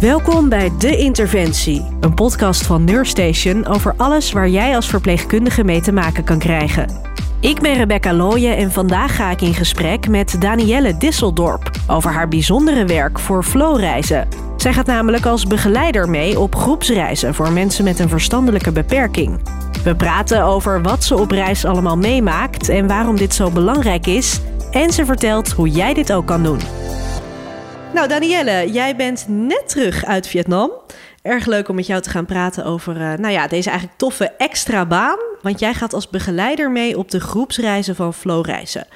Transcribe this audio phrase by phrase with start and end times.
[0.00, 5.80] Welkom bij De Interventie, een podcast van Neurstation over alles waar jij als verpleegkundige mee
[5.80, 7.00] te maken kan krijgen.
[7.40, 12.28] Ik ben Rebecca Looyen en vandaag ga ik in gesprek met Danielle Disseldorp over haar
[12.28, 14.28] bijzondere werk voor Flowreizen.
[14.56, 19.40] Zij gaat namelijk als begeleider mee op groepsreizen voor mensen met een verstandelijke beperking.
[19.84, 24.40] We praten over wat ze op reis allemaal meemaakt en waarom dit zo belangrijk is.
[24.70, 26.85] En ze vertelt hoe jij dit ook kan doen.
[27.96, 30.70] Nou, Danielle, jij bent net terug uit Vietnam.
[31.22, 34.32] Erg leuk om met jou te gaan praten over uh, nou ja, deze eigenlijk toffe
[34.38, 35.18] extra baan.
[35.42, 38.86] Want jij gaat als begeleider mee op de groepsreizen van Flow Reizen.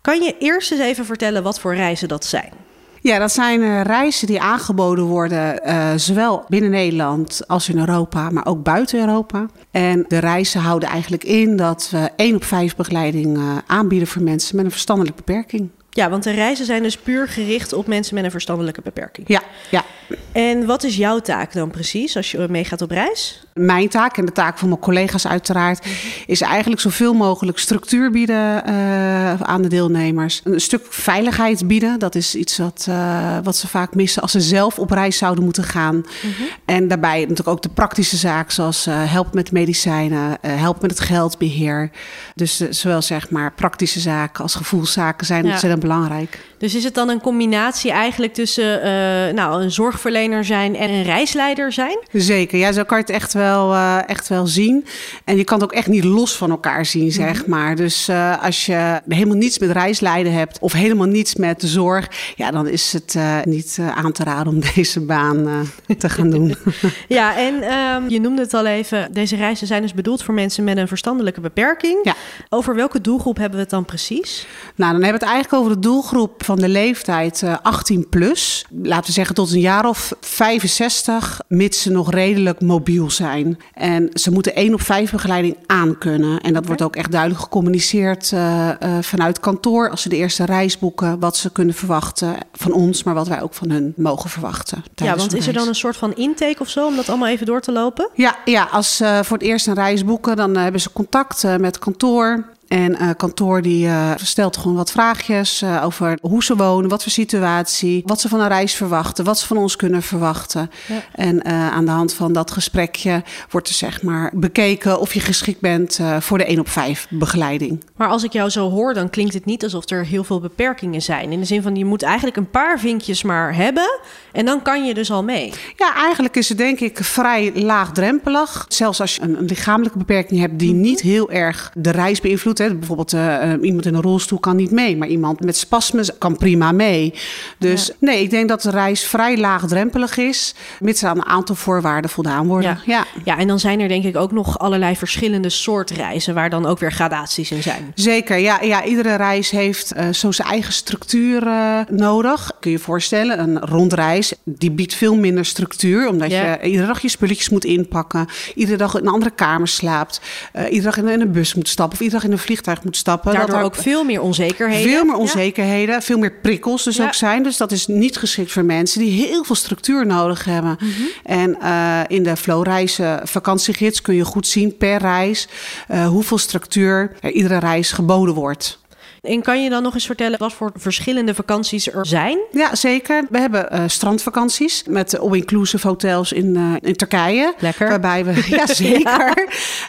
[0.00, 2.52] Kan je eerst eens even vertellen wat voor reizen dat zijn?
[3.00, 8.30] Ja, dat zijn uh, reizen die aangeboden worden, uh, zowel binnen Nederland als in Europa,
[8.30, 9.46] maar ook buiten Europa.
[9.70, 14.56] En de reizen houden eigenlijk in dat we één op vijf begeleiding aanbieden voor mensen
[14.56, 15.70] met een verstandelijke beperking.
[15.94, 19.28] Ja, want de reizen zijn dus puur gericht op mensen met een verstandelijke beperking.
[19.28, 19.84] Ja, ja.
[20.32, 23.42] En wat is jouw taak dan precies als je meegaat op reis?
[23.54, 25.86] Mijn taak en de taak van mijn collega's uiteraard
[26.26, 30.40] is eigenlijk zoveel mogelijk structuur bieden uh, aan de deelnemers.
[30.44, 34.40] Een stuk veiligheid bieden, dat is iets wat, uh, wat ze vaak missen als ze
[34.40, 35.94] zelf op reis zouden moeten gaan.
[35.94, 36.46] Mm -hmm.
[36.64, 41.00] En daarbij natuurlijk ook de praktische zaken zoals uh, helpen met medicijnen, helpen met het
[41.00, 41.90] geldbeheer.
[42.34, 45.50] Dus zowel zeg maar praktische zaken als gevoelszaken zijn ja.
[45.50, 46.38] ontzettend belangrijk.
[46.62, 51.02] Dus is het dan een combinatie eigenlijk tussen uh, nou, een zorgverlener zijn en een
[51.02, 51.98] reisleider zijn?
[52.12, 54.86] Zeker, ja, zo kan je het echt wel, uh, echt wel zien.
[55.24, 57.50] En je kan het ook echt niet los van elkaar zien, zeg -hmm.
[57.50, 57.76] maar.
[57.76, 62.10] Dus uh, als je helemaal niets met reisleiden hebt of helemaal niets met de zorg,
[62.36, 65.66] ja, dan is het niet aan te raden om deze baan
[65.98, 66.54] te gaan doen.
[67.08, 70.64] ja, en um, je noemde het al even, deze reizen zijn dus bedoeld voor mensen
[70.64, 71.98] met een verstandelijke beperking.
[72.02, 72.14] Ja.
[72.48, 74.46] Over welke doelgroep hebben we het dan precies?
[74.74, 78.64] Nou, dan hebben we het eigenlijk over de doelgroep van de leeftijd uh, 18 plus.
[78.82, 83.58] Laten we zeggen tot een jaar of 65, mits ze nog redelijk mobiel zijn.
[83.74, 86.40] En ze moeten één op vijf begeleiding aankunnen.
[86.40, 90.44] En dat wordt ook echt duidelijk gecommuniceerd uh, uh, vanuit kantoor als ze de eerste
[90.44, 94.30] reis boeken, wat ze kunnen verwachten van ons, maar wat wij ook van hun mogen
[94.30, 94.84] verwachten.
[94.94, 97.46] Ja, want is er dan een soort van intake of zo om dat allemaal even
[97.46, 98.08] door te lopen?
[98.14, 101.78] Ja, ja als ze voor het eerst een reis boeken, dan hebben ze contact met
[101.78, 102.44] kantoor.
[102.72, 107.02] En uh, kantoor die uh, stelt gewoon wat vraagjes uh, over hoe ze wonen, wat
[107.02, 110.70] voor situatie, wat ze van een reis verwachten, wat ze van ons kunnen verwachten.
[110.88, 111.02] Ja.
[111.14, 115.60] En aan de hand van dat gesprekje wordt er zeg maar bekeken of je geschikt
[115.60, 117.84] bent voor de 1 op 5 begeleiding.
[117.96, 121.02] Maar als ik jou zo hoor, dan klinkt het niet alsof er heel veel beperkingen
[121.02, 121.32] zijn.
[121.32, 124.00] In de zin van je moet eigenlijk een paar vinkjes maar hebben
[124.32, 125.52] en dan kan je dus al mee.
[125.76, 128.64] Ja, eigenlijk is het denk ik vrij laagdrempelig.
[128.68, 132.60] Zelfs als je een, een lichamelijke beperking hebt die niet heel erg de reis beïnvloedt.
[132.62, 132.74] Hè.
[132.74, 136.72] Bijvoorbeeld uh, iemand in een rolstoel kan niet mee, maar iemand met spasmes kan prima
[136.72, 137.14] mee.
[137.58, 137.94] Dus ja.
[137.98, 142.46] nee, ik denk dat de reis vrij laagdrempelig is, mits aan een aantal voorwaarden voldaan
[142.46, 142.80] worden.
[142.84, 142.92] Ja.
[142.92, 143.06] Ja.
[143.24, 146.66] ja, en dan zijn er denk ik ook nog allerlei verschillende soort reizen waar dan
[146.66, 147.92] ook weer gradaties in zijn.
[147.94, 148.60] Zeker, ja.
[148.62, 152.52] ja iedere reis heeft uh, zo zijn eigen structuur uh, nodig.
[152.60, 156.52] Kun je je voorstellen, een rondreis, die biedt veel minder structuur, omdat ja.
[156.52, 160.20] je iedere dag je spulletjes moet inpakken, iedere dag in een andere kamer slaapt,
[160.54, 162.51] iedere dag in, in een bus moet stappen of iedere dag in een vliegtuig
[162.84, 163.32] moet stappen.
[163.32, 164.90] Daardoor dat ook veel meer onzekerheden.
[164.90, 166.02] Veel meer onzekerheden, ja.
[166.02, 167.04] veel meer prikkels dus ja.
[167.04, 167.42] ook zijn.
[167.42, 170.76] Dus dat is niet geschikt voor mensen die heel veel structuur nodig hebben.
[170.80, 171.08] Mm -hmm.
[171.22, 175.48] En uh, in de flowreizen vakantiegids kun je goed zien per reis
[175.90, 178.80] uh, hoeveel structuur er iedere reis geboden wordt.
[179.22, 182.38] En kan je dan nog eens vertellen wat voor verschillende vakanties er zijn?
[182.52, 183.26] Ja, zeker.
[183.30, 187.54] We hebben uh, strandvakanties met all-inclusive hotels in, uh, in Turkije.
[187.58, 187.88] Lekker.
[187.88, 189.02] Waarbij we, ja zeker.
[189.02, 189.34] ja.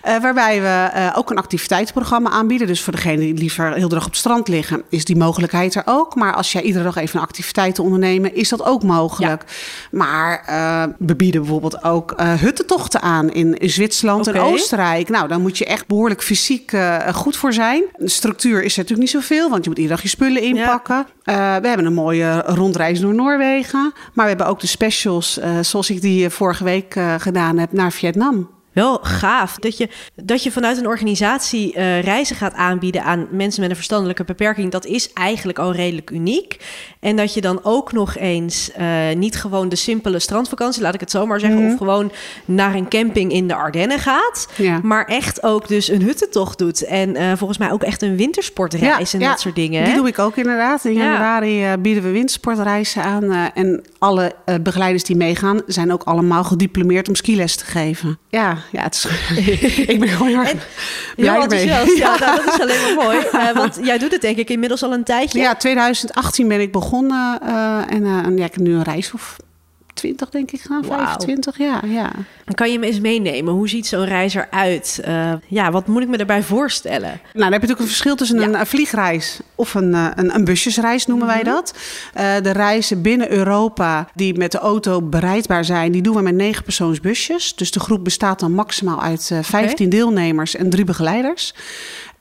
[0.08, 2.68] Uh, waarbij we ook een activiteitsprogramma aanbieden.
[2.68, 5.76] Dus voor degene die liever heel de dag op het strand liggen, is die mogelijkheid
[5.76, 6.16] er ook.
[6.16, 9.44] Maar als jij iedere dag even een activiteit te ondernemen, is dat ook mogelijk.
[9.48, 9.56] Ja.
[9.92, 10.44] Maar
[10.98, 14.42] we bieden bijvoorbeeld ook huttentochten aan in, in Zwitserland okay.
[14.42, 15.10] en Oostenrijk.
[15.10, 16.72] Nou, dan moet je echt behoorlijk fysiek
[17.14, 17.84] goed voor zijn.
[17.98, 20.42] De structuur is er natuurlijk niet zo veel, want je moet iedere dag je spullen
[20.42, 21.06] inpakken.
[21.24, 21.56] Ja.
[21.56, 23.92] Uh, we hebben een mooie rondreis door Noorwegen.
[24.14, 27.92] Maar we hebben ook de specials, uh, zoals ik die vorige week gedaan heb, naar
[27.92, 28.53] Vietnam.
[28.74, 33.62] Wel gaaf dat je, dat je vanuit een organisatie uh, reizen gaat aanbieden aan mensen
[33.62, 34.72] met een verstandelijke beperking.
[34.72, 36.58] Dat is eigenlijk al redelijk uniek.
[37.00, 41.00] En dat je dan ook nog eens uh, niet gewoon de simpele strandvakantie, laat ik
[41.00, 41.74] het zo maar zeggen, mm -hmm.
[41.74, 42.12] of gewoon
[42.46, 44.48] naar een camping in de Ardennen gaat.
[44.56, 44.80] Ja.
[44.84, 46.86] Maar echt ook dus een huttentocht doet.
[46.86, 49.86] En uh, volgens mij ook echt een wintersportreis ja, en ja, dat soort dingen.
[49.86, 50.86] Die doe ik ook inderdaad.
[50.86, 53.32] In januari bieden we wintersportreizen aan.
[53.54, 58.18] en alle begeleiders die meegaan zijn ook allemaal gediplomeerd om skiles te geven.
[58.30, 59.06] Ja, ja, het is,
[59.94, 60.52] ik ben gewoon heel erg
[61.48, 61.66] blij.
[61.66, 63.18] Ja, ja nou, dat is alleen maar mooi.
[63.34, 65.40] Uh, want jij doet het denk ik inmiddels al een tijdje.
[65.40, 69.12] Ja, 2018 ben ik begonnen uh, en, uh, en ja, ik heb nu een reis
[69.12, 69.38] of
[69.94, 72.12] 20 denk ik gaan, 25, ja, ja.
[72.46, 73.54] Dan kan je me eens meenemen.
[73.54, 75.02] Hoe ziet zo'n reis eruit?
[75.08, 77.10] Uh, ja, wat moet ik me daarbij voorstellen?
[77.10, 81.06] Nou, dan heb je natuurlijk een verschil tussen een, vliegreis of een, een, een busjesreis,
[81.06, 81.46] noemen wij mhm.
[81.46, 81.74] dat.
[82.18, 86.36] Uh, de reizen binnen Europa die met de auto bereidbaar zijn, die doen we met
[86.36, 87.56] negen persoonsbusjes.
[87.56, 91.54] Dus de groep bestaat dan maximaal uit uh, 15 deelnemers en drie begeleiders.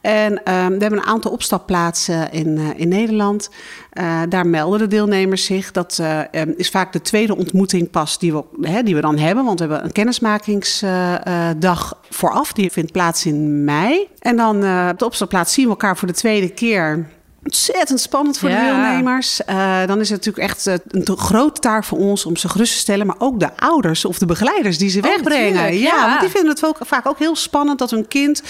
[0.03, 3.51] En uh, we hebben een aantal opstapplaatsen in, uh, in Nederland.
[3.93, 5.73] Uh, daar melden de deelnemers zich.
[5.73, 6.21] Dat uh,
[6.57, 9.45] is vaak de tweede ontmoeting pas die we, hè, die we dan hebben.
[9.45, 12.53] Want we hebben een kennismakingsdag vooraf.
[12.53, 14.09] Die vindt plaats in mei.
[14.19, 14.57] En dan
[14.91, 17.07] op de opstapplaats zien we elkaar voor de tweede keer
[17.45, 19.41] ontzettend spannend voor de deelnemers.
[19.49, 22.73] Uh, dan is het natuurlijk echt uh, een grote taak voor ons om ze gerust
[22.73, 23.07] te stellen.
[23.07, 25.79] Maar ook de ouders of de begeleiders die ze oh, wegbrengen.
[25.79, 28.43] Ja, want die vinden het ook, vaak ook heel spannend dat hun kind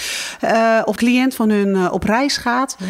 [0.43, 2.75] uh, of cliënt van hun op reis gaat.
[2.79, 2.85] Ja.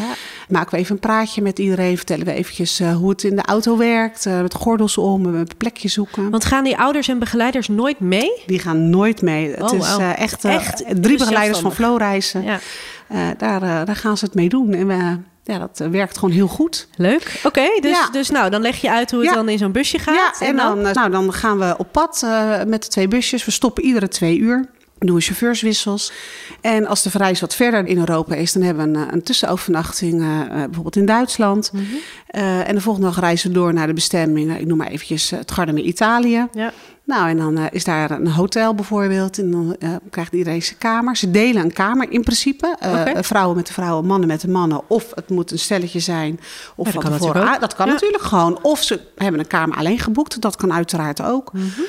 [0.47, 1.97] Maken we even een praatje met iedereen.
[1.97, 4.25] Vertellen we eventjes hoe het in de auto werkt.
[4.25, 6.29] met gordels om, een plekje zoeken.
[6.29, 8.43] Want gaan die ouders en begeleiders nooit mee?
[8.45, 9.61] Die gaan nooit mee.
[9.61, 12.45] Oh, het is echt, echt drie begeleiders van Flow reizen.
[13.37, 14.73] Daar, daar gaan ze het mee doen.
[14.73, 16.87] En we ja, dat eh, werkt gewoon heel goed.
[16.95, 17.39] Leuk.
[17.43, 20.39] Oké, dus, dus nou, dan leg je uit hoe het dan in zo'n busje gaat.
[20.39, 23.45] Ja, en, dan, eh, nou, dan gaan we op pad uh, met de twee busjes.
[23.45, 24.69] We stoppen iedere twee uur.
[25.05, 26.11] Doen we chauffeurswissels.
[26.61, 30.21] En als de reis wat verder in Europa is, dan hebben we een, een tussenovernachting,
[30.21, 31.71] uh, bijvoorbeeld in Duitsland.
[31.73, 32.41] Mm -hmm.
[32.41, 35.29] uh, en de volgende dag reizen we door naar de bestemming, ik noem maar eventjes
[35.29, 36.47] het Garden Italië.
[36.53, 36.73] Ja.
[37.05, 39.37] Nou, en dan uh, is daar een hotel bijvoorbeeld.
[39.37, 39.77] En dan
[40.09, 41.15] krijgt iedereen zijn kamer.
[41.15, 42.75] Ze delen een kamer in principe.
[42.79, 43.23] Okay.
[43.23, 44.81] Vrouwen met de vrouwen, mannen met de mannen.
[44.87, 46.39] Of het moet een stelletje zijn.
[46.75, 47.91] Of ja, dat, kan natuurlijk, ah, dat kan ja.
[47.91, 48.59] natuurlijk gewoon.
[48.61, 50.41] Of ze hebben een kamer alleen geboekt.
[50.41, 51.53] Dat kan uiteraard ook.
[51.53, 51.85] Mm -hmm.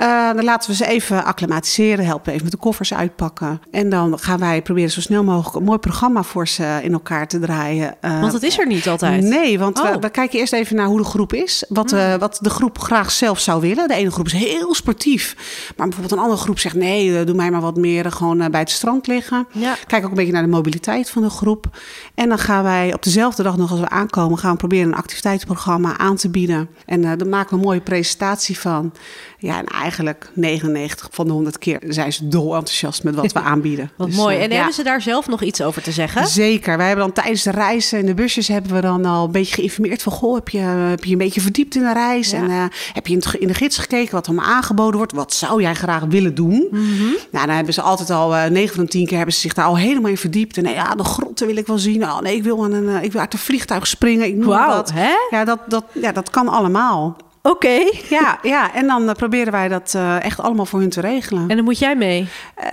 [0.00, 3.60] Uh, dan laten we ze even acclimatiseren, helpen even met de koffers uitpakken.
[3.70, 7.28] En dan gaan wij proberen zo snel mogelijk een mooi programma voor ze in elkaar
[7.28, 7.94] te draaien.
[8.00, 9.22] Uh, want dat is er niet altijd.
[9.22, 9.90] Nee, want oh.
[9.90, 11.64] we, we, kijken eerst even naar hoe de groep is.
[11.68, 13.88] Wat, uh, wat de groep graag zelf zou willen.
[13.88, 15.34] De ene groep is heel sportief.
[15.76, 18.70] Maar bijvoorbeeld een andere groep zegt: nee, doe mij maar wat meer gewoon bij het
[18.70, 19.46] strand liggen.
[19.52, 19.76] Ja.
[19.86, 21.66] Kijk ook een beetje naar de mobiliteit van de groep.
[22.14, 24.98] En dan gaan wij op dezelfde dag nog als we aankomen, gaan we proberen een
[24.98, 26.68] activiteitsprogramma aan te bieden.
[26.86, 28.92] En daar maken we een mooie presentatie van.
[29.40, 33.40] Ja, en eigenlijk 99 van de 100 keer zijn ze dol enthousiast met wat we
[33.52, 33.90] aanbieden.
[33.96, 34.38] wat dus, mooi.
[34.38, 34.54] En ja.
[34.54, 36.26] hebben ze daar zelf nog iets over te zeggen?
[36.26, 36.76] Zeker.
[36.76, 39.54] Wij hebben dan tijdens de reis in de busjes hebben we dan al een beetje
[39.54, 40.12] geïnformeerd van...
[40.12, 42.30] goh, heb je, heb je een beetje verdiept in de reis?
[42.30, 42.38] Ja.
[42.38, 45.12] En uh, heb je in de gids gekeken wat er aangeboden wordt?
[45.12, 46.68] Wat zou jij graag willen doen?
[46.70, 47.16] Mm -hmm.
[47.30, 49.54] Nou, dan hebben ze altijd al, uh, 9 van de 10 keer hebben ze zich
[49.54, 50.56] daar al helemaal in verdiept.
[50.56, 52.02] En nee, ja, de grotten wil ik wel zien.
[52.02, 54.26] Oh, nee, ik wil, aan een, ik wil uit een vliegtuig springen.
[54.26, 54.92] Ik noem wow, wat.
[54.92, 55.10] Hè?
[55.30, 57.16] Ja, dat, dat, ja, dat kan allemaal.
[57.42, 57.90] Oké.
[58.08, 61.44] Ja, ja, en dan uh, proberen wij dat uh, echt allemaal voor hun te regelen.
[61.48, 62.28] En dan moet jij mee?
[62.58, 62.66] Uh,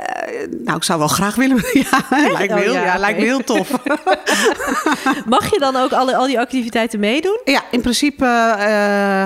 [0.63, 1.55] nou, ik zou wel graag willen.
[1.91, 3.69] ja, lijkt me, heel, oh, ja, ja lijkt me heel tof.
[5.25, 7.39] Mag je dan ook alle, al die activiteiten meedoen?
[7.43, 8.25] Ja, in principe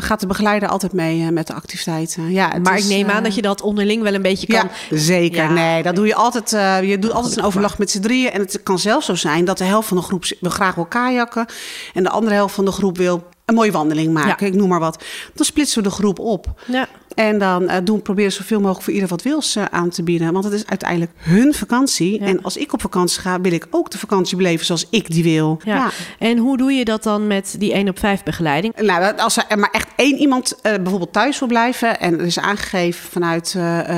[0.01, 2.31] gaat de begeleider altijd mee met de activiteiten.
[2.31, 4.69] Ja, maar is, ik neem aan dat je dat onderling wel een beetje kan.
[4.89, 5.43] Ja, zeker.
[5.43, 5.51] Ja.
[5.51, 6.49] Nee, dat doe je altijd.
[6.85, 8.31] je doet altijd een overleg met z'n drieën.
[8.31, 10.85] En het kan zelfs zo zijn dat de helft van de groep wil graag wil
[10.85, 11.45] kajakken.
[11.93, 14.51] En de andere helft van de groep wil een mooie wandeling maken, ja.
[14.51, 15.03] ik noem maar wat.
[15.33, 16.45] Dan splitsen we de groep op.
[16.65, 16.87] Ja.
[17.19, 20.33] En dan uh, doen, proberen zoveel mogelijk voor ieder wat wils uh, aan te bieden.
[20.33, 22.19] Want het is uiteindelijk hun vakantie.
[22.19, 22.25] Ja.
[22.25, 25.23] En als ik op vakantie ga, wil ik ook de vakantie beleven zoals ik die
[25.23, 25.59] wil.
[25.63, 25.75] Ja.
[25.75, 25.89] ja.
[26.19, 28.75] En hoe doe je dat dan met die 1 op 5 begeleiding?
[28.81, 31.99] Nou, als er maar echt één iemand uh, bijvoorbeeld thuis wil blijven.
[31.99, 33.51] En er is aangegeven vanuit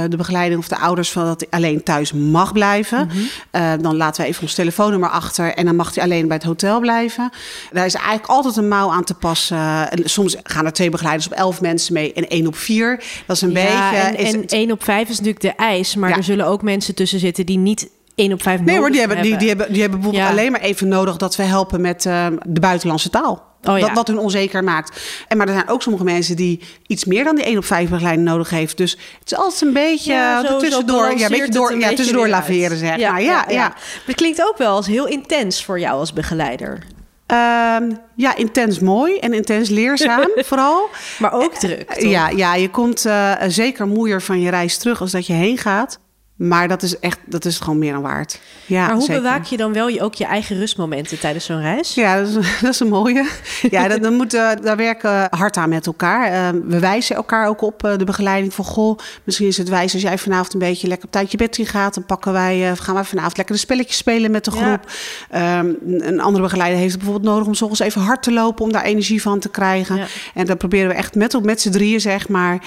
[0.09, 2.99] de begeleiding of de ouders van dat hij alleen thuis mag blijven.
[2.99, 3.81] Mm -hmm.
[3.81, 5.53] dan laten we even ons telefoonnummer achter.
[5.53, 7.29] En dan mag hij alleen bij het hotel blijven.
[7.71, 9.89] Daar is eigenlijk altijd een mouw aan te passen.
[10.03, 13.03] soms gaan er twee begeleiders op elf mensen mee en één op vier.
[13.25, 14.17] Dat is een ja, beetje.
[14.17, 15.95] En, en 1 op 5 is natuurlijk de eis.
[15.95, 16.15] Maar ja.
[16.15, 19.17] er zullen ook mensen tussen zitten die niet 1 op 5 nee, hoor, die hebben,
[19.17, 19.37] hebben.
[19.37, 20.37] Die, die, hebben, die hebben bijvoorbeeld ja.
[20.37, 23.49] alleen maar even nodig dat we helpen met uh, de buitenlandse taal.
[23.63, 23.85] Oh, ja.
[23.85, 25.01] dat, wat hun onzeker maakt.
[25.27, 27.89] En, maar er zijn ook sommige mensen die iets meer dan die 1 op 5
[27.89, 28.77] begeleiding nodig heeft.
[28.77, 31.93] Dus het is altijd een beetje ja, zo, tussendoor, zo ja, een beetje door, ja,
[31.93, 32.99] tussendoor laveren, zeg maar.
[32.99, 33.73] Ja, ja, ja.
[34.05, 36.83] Het klinkt ook wel als heel intens voor jou als begeleider.
[37.31, 40.89] Um, ja, intens mooi en intens leerzaam vooral.
[41.19, 41.93] Maar ook druk.
[41.93, 42.09] Toch?
[42.09, 45.57] Ja, ja, je komt uh, zeker moeier van je reis terug als dat je heen
[45.57, 45.99] gaat.
[46.47, 48.39] Maar dat is echt, dat is gewoon meer dan waard.
[48.65, 49.21] Ja, maar hoe zeker.
[49.21, 51.93] bewaak je dan wel je, ook je eigen rustmomenten tijdens zo'n reis?
[51.93, 53.29] Ja, dat is, dat is een mooie.
[53.69, 56.31] Ja, dat, dan moeten, daar werken hard aan met elkaar.
[56.31, 58.65] Uh, we wijzen elkaar ook op uh, de begeleiding van...
[58.65, 61.57] goh, misschien is het wijs als jij vanavond een beetje lekker op tijd je bed
[61.57, 61.93] in gaat...
[61.93, 64.91] dan pakken wij, uh, gaan wij vanavond lekker een spelletje spelen met de groep.
[65.31, 65.59] Ja.
[65.59, 67.47] Um, een andere begeleider heeft het bijvoorbeeld nodig...
[67.47, 69.95] om soms even hard te lopen om daar energie van te krijgen.
[69.95, 70.05] Ja.
[70.33, 72.61] En dan proberen we echt met, met z'n drieën, zeg maar...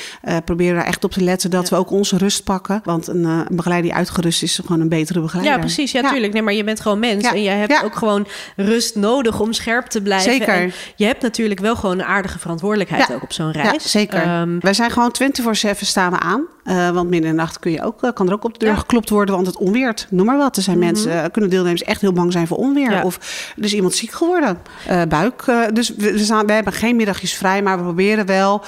[0.44, 2.80] proberen we echt op te letten dat we ook onze rust pakken.
[2.84, 5.54] Want een, een begeleider die uitgerust is, gewoon een betere begeleider.
[5.54, 5.92] Ja, precies.
[5.92, 6.32] Ja, tuurlijk.
[6.32, 7.24] Nee, maar je bent gewoon mens.
[7.24, 10.32] En je hebt ook gewoon rust nodig om scherp te blijven.
[10.32, 10.48] Zeker.
[10.48, 13.90] En je hebt natuurlijk wel gewoon een aardige verantwoordelijkheid ook op zo'n reis.
[13.90, 14.40] Zeker.
[14.40, 16.46] Um, Wij zijn gewoon 24-7 staan we aan.
[16.64, 18.64] Uh, want midden in de nacht kun je ook, uh, kan er ook op de
[18.64, 20.06] deur geklopt worden, want het onweert.
[20.10, 20.56] Noem maar wat.
[20.56, 20.92] Er zijn mm -hmm.
[20.92, 23.04] mensen, uh, kunnen deelnemers echt heel bang zijn voor onweer.
[23.04, 23.18] Of
[23.56, 24.58] er is iemand ziek geworden,
[25.08, 25.44] buik.
[25.72, 28.64] dus we, we, staan, we, hebben geen middagjes vrij, maar we proberen wel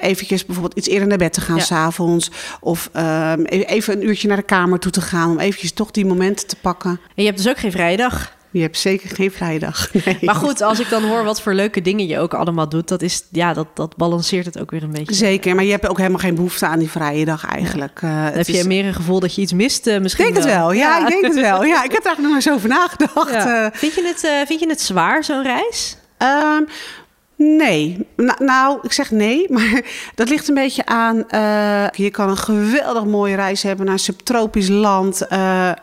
[0.00, 1.62] eventjes bijvoorbeeld iets eerder naar bed te gaan ja.
[1.62, 2.30] s'avonds.
[2.60, 3.40] Of ehm,
[3.78, 6.56] even een uurtje naar de kamer toe te gaan om eventjes toch die momenten te
[6.56, 6.90] pakken.
[6.90, 8.36] En je hebt dus ook geen vrije dag?
[8.50, 9.88] Je hebt zeker geen vrijdag.
[10.04, 10.18] Nee.
[10.20, 13.02] Maar goed, als ik dan hoor wat voor leuke dingen je ook allemaal doet, dat,
[13.02, 15.14] is, ja, dat, dat balanceert het ook weer een beetje.
[15.14, 18.00] Zeker, maar je hebt ook helemaal geen behoefte aan die vrije dag eigenlijk.
[18.04, 20.26] Uh, heb je meer een gevoel dat je iets mist uh, misschien?
[20.26, 21.64] Ik denk het wel, ja, ja, ik denk het wel.
[21.64, 23.44] Ja, ik heb er eigenlijk nog maar eens over nagedacht.
[23.44, 23.64] Ja.
[23.64, 25.96] Uh, vind, je het, vind je het zwaar, zo'n reis?
[26.18, 26.66] Um,
[27.38, 29.82] Nee, nou, nou, ik zeg nee, maar
[30.14, 31.16] dat ligt een beetje aan.
[31.16, 35.28] Uh, je kan een geweldig mooie reis hebben naar een subtropisch land, uh,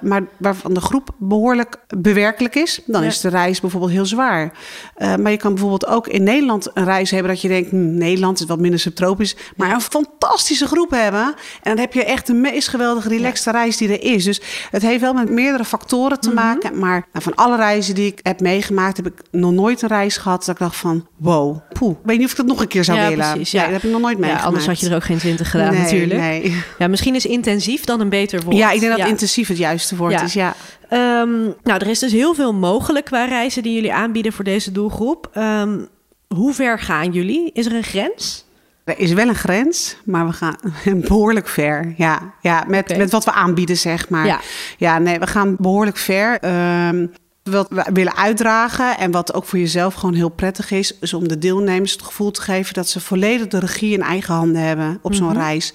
[0.01, 2.81] maar waarvan de groep behoorlijk bewerkelijk is.
[2.85, 3.07] Dan ja.
[3.07, 4.51] is de reis bijvoorbeeld heel zwaar.
[4.97, 7.97] Uh, maar je kan bijvoorbeeld ook in Nederland een reis hebben dat je denkt: hm,
[7.97, 11.25] Nederland is wat minder subtropisch, maar een fantastische groep hebben.
[11.25, 11.35] En
[11.75, 13.57] dan heb je echt de meest geweldige, relaxte ja.
[13.57, 14.23] reis die er is.
[14.23, 16.45] Dus het heeft wel met meerdere factoren te mm -hmm.
[16.45, 16.79] maken.
[16.79, 20.17] Maar nou, van alle reizen die ik heb meegemaakt, heb ik nog nooit een reis
[20.17, 21.57] gehad dat ik dacht van wow.
[21.73, 23.31] Poeh, ik weet niet of ik dat nog een keer zou ja, willen.
[23.31, 23.61] Precies, ja.
[23.61, 24.43] Nee, dat heb ik nog nooit meegemaakt.
[24.43, 26.19] Ja, anders had je er ook geen twintig gedaan nee, natuurlijk.
[26.19, 26.63] Nee.
[26.77, 28.55] Ja, misschien is intensief dan een beter woord.
[28.55, 30.55] Ja, ik denk dat intensief het juiste woord is, ja.
[30.89, 34.71] Um, nou, er is dus heel veel mogelijk qua reizen die jullie aanbieden voor deze
[34.71, 35.29] doelgroep.
[35.37, 35.87] Um,
[36.27, 37.51] hoe ver gaan jullie?
[37.53, 38.45] Is er een grens?
[38.83, 40.57] Er is wel een grens, maar we gaan
[41.07, 41.93] behoorlijk ver.
[41.97, 42.97] Ja, ja met, okay.
[42.97, 44.25] met wat we aanbieden, zeg maar.
[44.25, 44.39] Ja,
[44.77, 46.39] ja nee, we gaan behoorlijk ver.
[46.87, 47.11] Um,
[47.49, 51.27] wat we willen uitdragen en wat ook voor jezelf gewoon heel prettig is, is om
[51.27, 54.99] de deelnemers het gevoel te geven dat ze volledig de regie in eigen handen hebben
[55.01, 55.41] op zo'n mm -hmm.
[55.41, 55.73] reis.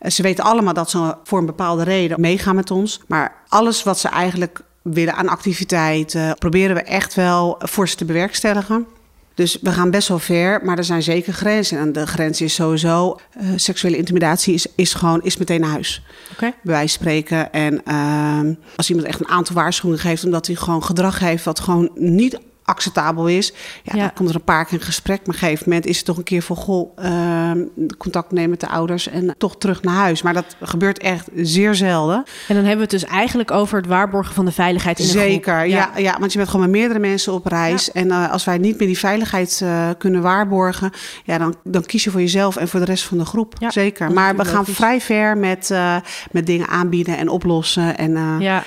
[0.00, 3.98] Ze weten allemaal dat ze voor een bepaalde reden meegaan met ons, maar alles wat
[3.98, 8.86] ze eigenlijk willen aan activiteiten, proberen we echt wel voor ze te bewerkstelligen.
[9.34, 11.78] Dus we gaan best wel ver, maar er zijn zeker grenzen.
[11.78, 16.02] En de grens is sowieso, uh, seksuele intimidatie is, is gewoon is meteen naar huis.
[16.32, 16.54] Okay.
[16.62, 17.52] Bij wijze spreken.
[17.52, 21.60] En uh, als iemand echt een aantal waarschuwingen geeft, omdat hij gewoon gedrag heeft wat
[21.60, 23.52] gewoon niet acceptabel is,
[23.82, 25.18] ja, ja, dan komt er een paar keer een gesprek.
[25.18, 27.50] Maar op een gegeven moment is het toch een keer van goh, uh,
[27.98, 30.22] contact nemen met de ouders en toch terug naar huis.
[30.22, 32.16] Maar dat gebeurt echt zeer zelden.
[32.48, 35.10] En dan hebben we het dus eigenlijk over het waarborgen van de veiligheid in de
[35.10, 35.68] Zeker, groep.
[35.68, 35.90] Ja.
[35.94, 37.86] Ja, ja, want je bent gewoon met meerdere mensen op reis.
[37.86, 37.92] Ja.
[37.92, 40.90] En uh, als wij niet meer die veiligheid uh, kunnen waarborgen,
[41.24, 43.54] ja, dan, dan kies je voor jezelf en voor de rest van de groep.
[43.68, 44.12] Zeker.
[44.12, 45.96] Maar we gaan vrij ver met, uh,
[46.30, 47.96] met dingen aanbieden en oplossen.
[47.96, 48.62] En, ja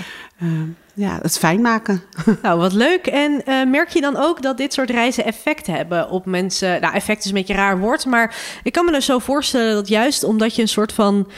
[0.97, 2.01] ja, het fijn maken.
[2.41, 3.07] Nou, wat leuk.
[3.07, 6.81] En uh, merk je dan ook dat dit soort reizen effect hebben op mensen?
[6.81, 9.73] Nou, effect is een beetje een raar woord, maar ik kan me er zo voorstellen
[9.73, 11.29] dat juist omdat je een soort van.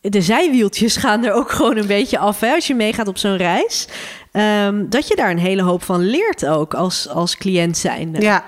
[0.00, 3.36] De zijwieltjes gaan er ook gewoon een beetje af hè, als je meegaat op zo'n
[3.36, 3.88] reis.
[4.32, 8.20] Um, dat je daar een hele hoop van leert ook als, als cliënt zijnde.
[8.20, 8.44] Ja,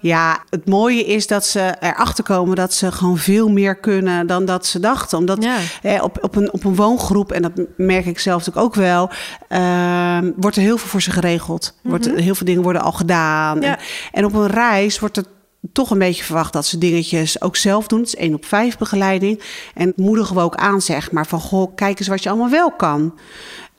[0.00, 4.44] ja, het mooie is dat ze erachter komen dat ze gewoon veel meer kunnen dan
[4.44, 5.18] dat ze dachten.
[5.18, 5.56] Omdat ja.
[5.82, 9.10] eh, op, op, een, op een woongroep, en dat merk ik zelf natuurlijk ook wel,
[9.48, 11.72] uh, wordt er heel veel voor ze geregeld.
[11.74, 11.90] Mm -hmm.
[11.90, 13.60] wordt, heel veel dingen worden al gedaan.
[13.60, 13.78] Ja.
[13.78, 13.78] En,
[14.12, 15.24] en op een reis wordt er
[15.72, 17.98] toch een beetje verwacht dat ze dingetjes ook zelf doen.
[17.98, 19.42] Het is één op vijf begeleiding.
[19.74, 22.70] En moedigen we ook aan, zeg maar, van goh, kijk eens wat je allemaal wel
[22.70, 23.14] kan.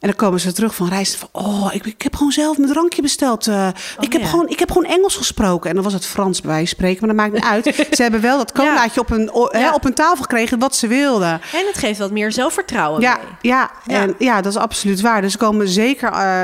[0.02, 1.30] En dan komen ze terug van reizen van...
[1.32, 3.48] oh, ik, ik heb gewoon zelf mijn drankje besteld.
[3.48, 4.28] Uh, oh, ik, heb ja.
[4.28, 5.70] gewoon, ik heb gewoon Engels gesproken.
[5.70, 7.86] En dan was het Frans bij spreken, maar dat maakt niet uit.
[7.98, 9.02] ze hebben wel dat colaatje ja.
[9.02, 9.60] op, een, o, ja.
[9.60, 11.32] hè, op een tafel gekregen wat ze wilden.
[11.32, 13.52] En het geeft wat meer zelfvertrouwen ja, mee.
[13.52, 15.22] Ja, En, ja, dat is absoluut waar.
[15.22, 16.12] Dus ze komen zeker...
[16.12, 16.44] Uh,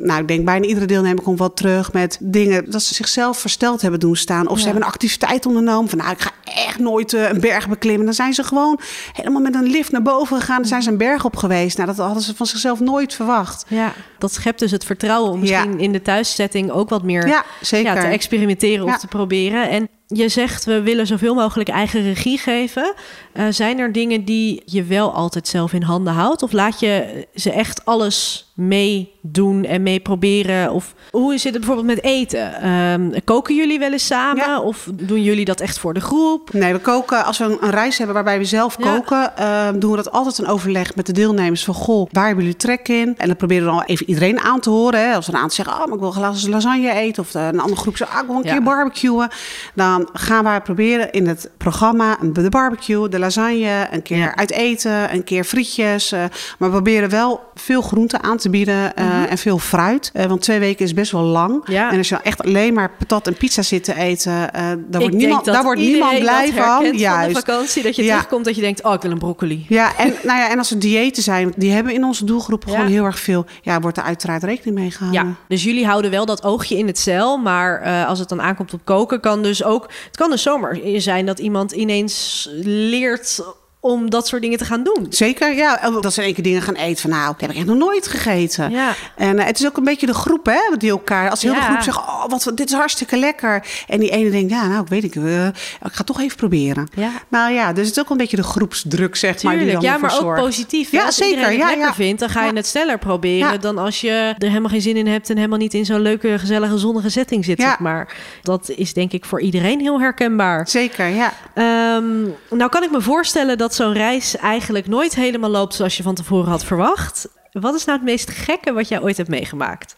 [0.00, 2.70] nou, ik denk bijna iedere deelnemer komt wel terug met dingen...
[2.70, 4.48] dat ze zichzelf versteld hebben doen staan.
[4.48, 5.88] Of ze hebben een activiteit ondernomen.
[5.88, 8.04] Van nou, ik ga echt nooit uh, een berg beklimmen.
[8.04, 8.80] Dan zijn ze gewoon
[9.12, 10.56] helemaal met een lift naar boven gegaan.
[10.56, 11.76] Dan zijn ze een berg op geweest.
[11.76, 13.64] Nou, dat hadden ze van zichzelf nooit verwacht.
[13.68, 15.78] Ja, dat schept dus het vertrouwen om misschien ja.
[15.78, 17.94] in de thuiszetting ook wat meer ja, zeker.
[17.94, 19.68] Ja, te experimenteren of te proberen.
[19.68, 22.94] En je zegt we willen zoveel mogelijk eigen regie geven.
[23.34, 26.42] Uh, zijn er dingen die je wel altijd zelf in handen houdt?
[26.42, 30.72] Of laat je ze echt alles meedoen en mee proberen?
[30.72, 32.68] Of hoe zit het bijvoorbeeld met eten?
[32.68, 34.44] Um, koken jullie wel eens samen?
[34.46, 34.60] Ja.
[34.60, 36.52] Of doen jullie dat echt voor de groep?
[36.52, 39.90] Nee, we koken als we een, een reis hebben waarbij we zelf koken, uh, doen
[39.90, 43.14] we dat altijd een overleg met de deelnemers van goh, waar hebben jullie trek in?
[43.16, 45.00] En dan proberen we dan even iedereen aan te horen.
[45.00, 45.14] Hè?
[45.14, 47.22] Als er een aantal zeggen, oh, maar ik wil graag lasagne eten.
[47.22, 49.28] Of de, een andere groep zegt, ah, ik wil een keer barbecuen.
[49.74, 54.36] Dan dan gaan wij proberen in het programma de barbecue, de lasagne, een keer Ja.
[54.36, 56.12] uit eten, een keer frietjes.
[56.12, 56.18] eh,
[56.58, 60.10] maar we proberen wel veel groenten aan te bieden eh, en veel fruit.
[60.14, 61.60] Eh, want twee weken is best wel lang.
[61.62, 61.72] Mhm.
[61.72, 61.90] Ja.
[61.90, 65.14] En als je dan echt alleen maar patat en pizza zit te eten, daar wordt
[65.14, 66.64] niemand, daar wordt niemand blij dat van.
[66.68, 67.28] herkent van Juist.
[67.34, 68.08] de vakantie, dat je Ja.
[68.14, 69.66] terugkomt dat je denkt, oh, ik wil een broccoli.
[69.68, 72.86] Ja, en, nou ja, en als er diëten zijn, die hebben in onze doelgroep gewoon
[72.86, 73.44] heel erg veel.
[73.62, 75.26] Ja, wordt er uiteraard rekening mee gehouden.
[75.26, 77.36] Ja, dus jullie houden wel dat oogje in het cel.
[77.38, 79.87] Maar als het dan aankomt op koken, kan dus ook.
[80.04, 83.42] Het kan dus zomaar zijn dat iemand ineens leert
[83.80, 85.06] om dat soort dingen te gaan doen.
[85.08, 85.80] Zeker, ja.
[85.84, 87.66] Oh, Dat ze in één keer dingen gaan eten van nou, dat heb ik echt
[87.66, 88.70] nog nooit gegeten.
[88.70, 88.94] Ja.
[89.16, 91.30] En eh, het is ook een beetje de groep, hè, die elkaar...
[91.30, 91.64] Als heel de Ja.
[91.70, 93.66] groep zegt, oh, wat, dit is hartstikke lekker.
[93.88, 96.36] En die ene denkt, ja, nou, ik weet ik, eh, ik ga het toch even
[96.36, 96.88] proberen.
[96.94, 97.10] Ja.
[97.28, 99.98] Nou ja, dus het is ook een beetje de groepsdruk, zeg maar, die dan ja,
[99.98, 100.42] maar ook zorgt.
[100.42, 100.90] positief.
[100.90, 103.78] Ja, als zeker, iedereen het ja, lekker vindt, dan ga je het sneller proberen dan
[103.78, 106.78] als je er helemaal geen zin in hebt en helemaal niet in zo'n leuke, gezellige,
[106.78, 107.58] zonnige setting zit.
[107.58, 107.68] Ja.
[107.68, 108.16] Zeg maar.
[108.42, 110.68] Dat is denk ik voor iedereen heel herkenbaar.
[110.68, 111.32] Zeker, ja.
[111.54, 116.02] Ehm, nou kan ik me voorstellen dat zo'n reis eigenlijk nooit helemaal loopt zoals je
[116.02, 117.28] van tevoren had verwacht.
[117.52, 119.94] Wat is nou het meest gekke wat jij ooit hebt meegemaakt?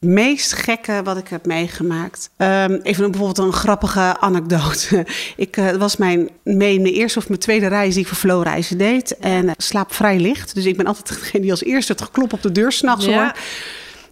[0.00, 2.30] meest gekke wat ik heb meegemaakt.
[2.36, 5.06] Ehm, even een, bijvoorbeeld een grappige anekdote.
[5.36, 8.42] Ik het was mijn, mee, mijn eerste of mijn tweede reis die ik voor Flow
[8.42, 9.18] reizen deed.
[9.18, 10.54] En eh, slaap vrij licht.
[10.54, 13.22] Dus ik ben altijd degene die als eerste het geklop op de deur s'nachts Ja.
[13.22, 13.34] hoor.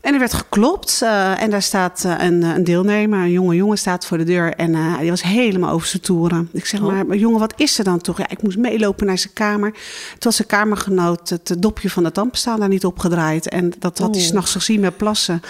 [0.09, 3.79] En er werd geklopt eh, en daar staat eh, een, een deelnemer, een jonge jongen
[3.79, 4.55] staat voor de deur.
[4.55, 6.49] En eh, die was helemaal over zijn toeren.
[6.53, 7.03] Ik zeg Oh.
[7.07, 8.19] maar, jongen, wat is er dan toch?
[8.19, 9.71] Ja, ik moest meelopen naar zijn kamer.
[9.73, 9.81] Toen
[10.19, 13.49] was zijn kamergenoot het dopje van de tandpasta daar niet opgedraaid.
[13.49, 14.29] En dat had hij Oh.
[14.29, 15.43] s'nachts gezien met plassen.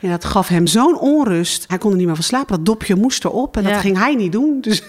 [0.00, 1.64] En dat gaf hem zo'n onrust.
[1.68, 2.56] Hij kon er niet meer van slapen.
[2.56, 3.68] Dat dopje moest erop en Ja.
[3.68, 4.58] dat ging hij niet doen.
[4.60, 4.82] Dus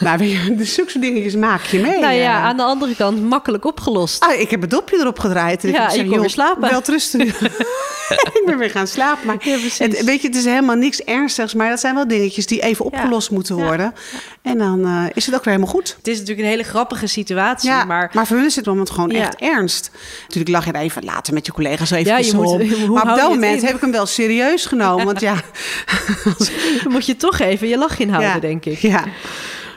[0.00, 2.00] nou, weet je, dus zulke dingetjes maak je mee.
[2.00, 2.44] nou ja, eh.
[2.44, 4.22] aan de andere kant makkelijk opgelost.
[4.22, 5.64] Ah, ik heb het dopje erop gedraaid.
[5.64, 6.70] En Ja, ik zeg, kon weer slapen.
[6.70, 7.20] Wel rusten.
[8.38, 9.26] ik ben weer gaan slapen.
[9.26, 11.54] Maar Ja, het, weet je, het is helemaal niks ernstigs.
[11.54, 13.64] Maar dat zijn wel dingetjes die even opgelost moeten Ja.
[13.64, 13.94] worden.
[14.42, 15.94] En dan eh, is het ook weer helemaal goed.
[15.98, 18.90] Het is natuurlijk een hele grappige situatie, Ja, maar maar, voor hun is het moment
[18.90, 19.90] gewoon echt ernst.
[20.22, 22.46] Natuurlijk lag je er even later met je collega's even je moet-
[22.86, 22.92] om.
[22.92, 25.04] Maar op dat moment heb ik hem wel serieus genomen.
[25.04, 25.34] Want ja,
[26.82, 28.78] dan moet je toch even je lach inhouden, denk ik.
[28.78, 29.04] Ja.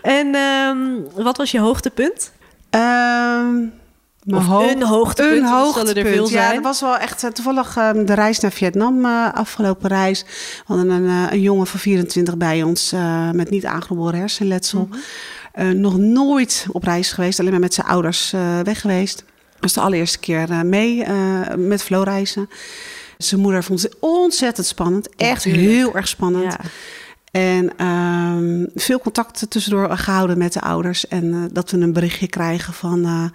[0.01, 2.31] En ehm, wat was je hoogtepunt?
[2.69, 3.55] Ehm,
[4.27, 5.97] mijn Of hoog- een hoogtepunt, Een er hoogtepunt.
[5.97, 6.53] er veel Ja, zijn.
[6.53, 10.23] dat was wel echt eh, toevallig ehm, de reis naar Vietnam, eh, afgelopen reis.
[10.57, 12.93] We hadden een, eh, een jongen van 24 bij ons
[13.33, 14.89] met niet aangeboren hersenletsel.
[15.53, 15.79] Mhm.
[15.79, 19.17] Nog nooit op reis geweest, alleen maar met zijn ouders weg geweest.
[19.17, 21.05] Dat was de allereerste keer mee
[21.57, 22.49] met Flow reizen.
[23.17, 25.09] Zijn moeder vond het ontzettend spannend.
[25.15, 26.53] Echt heel erg spannend.
[26.53, 26.59] Ja.
[27.31, 31.07] En ehm, veel contact tussendoor gehouden met de ouders.
[31.07, 33.31] En dat we een berichtje krijgen van...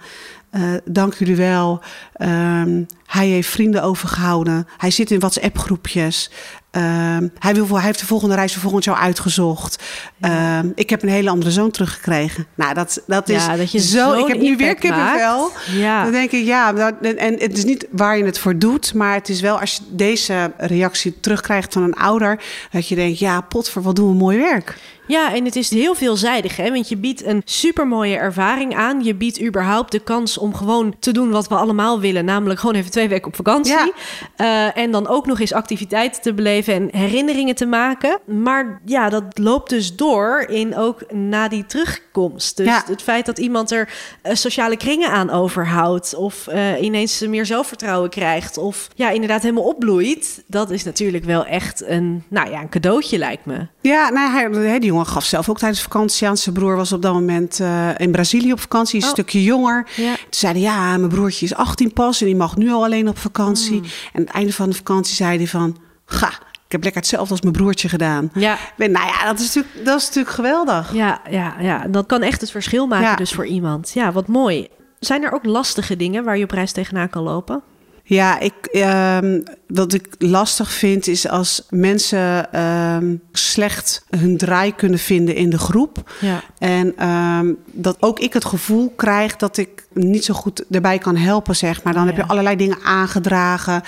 [0.53, 1.81] eh, dank jullie wel.
[2.13, 4.67] Ehm, hij heeft vrienden overgehouden.
[4.77, 6.29] Hij zit in WhatsApp-groepjes.
[6.71, 9.83] Ehm, hij, wil, voor- hij heeft de volgende reis voor volgend jaar uitgezocht.
[10.21, 12.47] Ehm, ik heb een hele andere zoon teruggekregen.
[12.55, 14.13] Nou, dat, dat is Ja, dat je zo...
[14.13, 15.51] Ik heb nu weer kippenvel.
[15.71, 16.03] Ja.
[16.03, 18.93] Dan denk ik, ja, dat- en, en het is niet waar je het voor doet,
[18.93, 22.39] maar het is wel als je deze reactie terugkrijgt van een ouder,
[22.71, 24.77] dat je denkt, ja, potver, wat doen we mooi werk.
[25.07, 26.71] Ja, en het is heel veelzijdig, hè?
[26.71, 29.03] want je biedt een supermooie ervaring aan.
[29.03, 32.75] Je biedt überhaupt de kans om gewoon te doen wat we allemaal willen, namelijk gewoon
[32.75, 33.73] even twee weken op vakantie.
[33.73, 33.91] Ja.
[34.35, 38.19] Eh, en dan ook nog eens activiteiten te beleven en herinneringen te maken.
[38.25, 42.57] Maar ja, dat loopt dus door in ook na die terugkomst.
[42.57, 42.83] Dus Ja.
[42.87, 43.89] het feit dat iemand er
[44.21, 49.63] eh, sociale kringen aan overhoudt, of eh, ineens meer zelfvertrouwen krijgt, of ja, inderdaad helemaal
[49.63, 53.67] opbloeit, dat is natuurlijk wel echt een, nou ja, een cadeautje lijkt me.
[53.81, 56.37] Ja, nou, die jongen gaf zelf ook tijdens vakantie aan.
[56.37, 59.11] Zijn broer was op dat moment eh, in Brazilië op vakantie, een Oh.
[59.11, 59.87] stukje jonger.
[59.95, 60.13] Ja.
[60.15, 63.17] Toen zeiden ja, mijn broertje is 18 pas en die mag nu al alleen op
[63.17, 63.77] vakantie.
[63.77, 63.83] Hmm.
[64.13, 66.27] En aan het einde van de vakantie zei hij van, ga,
[66.65, 68.29] ik heb lekker hetzelfde als mijn broertje gedaan.
[68.33, 68.57] Ja.
[68.77, 70.93] Ben, nou ja, dat is natuurlijk, dat is natuurlijk geweldig.
[70.93, 73.15] Ja, ja, ja, dat kan echt het verschil maken Ja.
[73.15, 73.91] dus voor iemand.
[73.93, 74.67] Ja, wat mooi.
[74.99, 77.61] Zijn er ook lastige dingen waar je op reis tegenaan kan lopen?
[78.05, 84.99] Ja, ik, ehm, wat ik lastig vind is als mensen ehm, slecht hun draai kunnen
[84.99, 86.11] vinden in de groep.
[86.19, 86.43] Ja.
[86.57, 91.15] En ehm, dat ook ik het gevoel krijg dat ik niet zo goed erbij kan
[91.15, 91.93] helpen, zeg maar.
[91.93, 93.81] Dan heb je allerlei dingen aangedragen.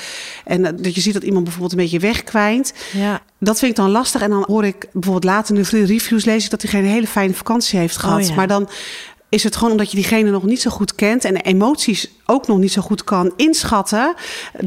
[0.45, 2.73] En eh, dat je ziet dat iemand bijvoorbeeld een beetje wegkwijnt.
[2.93, 3.21] Ja.
[3.39, 4.21] Dat vind ik dan lastig.
[4.21, 7.07] En dan hoor ik bijvoorbeeld later in de reviews lees ik dat diegene een hele
[7.07, 8.21] fijne vakantie heeft gehad.
[8.21, 8.35] Oh ja.
[8.35, 8.69] Maar dan
[9.35, 12.47] is het gewoon omdat je diegene nog niet zo goed kent en de emoties ook
[12.47, 14.13] nog niet zo goed kan inschatten.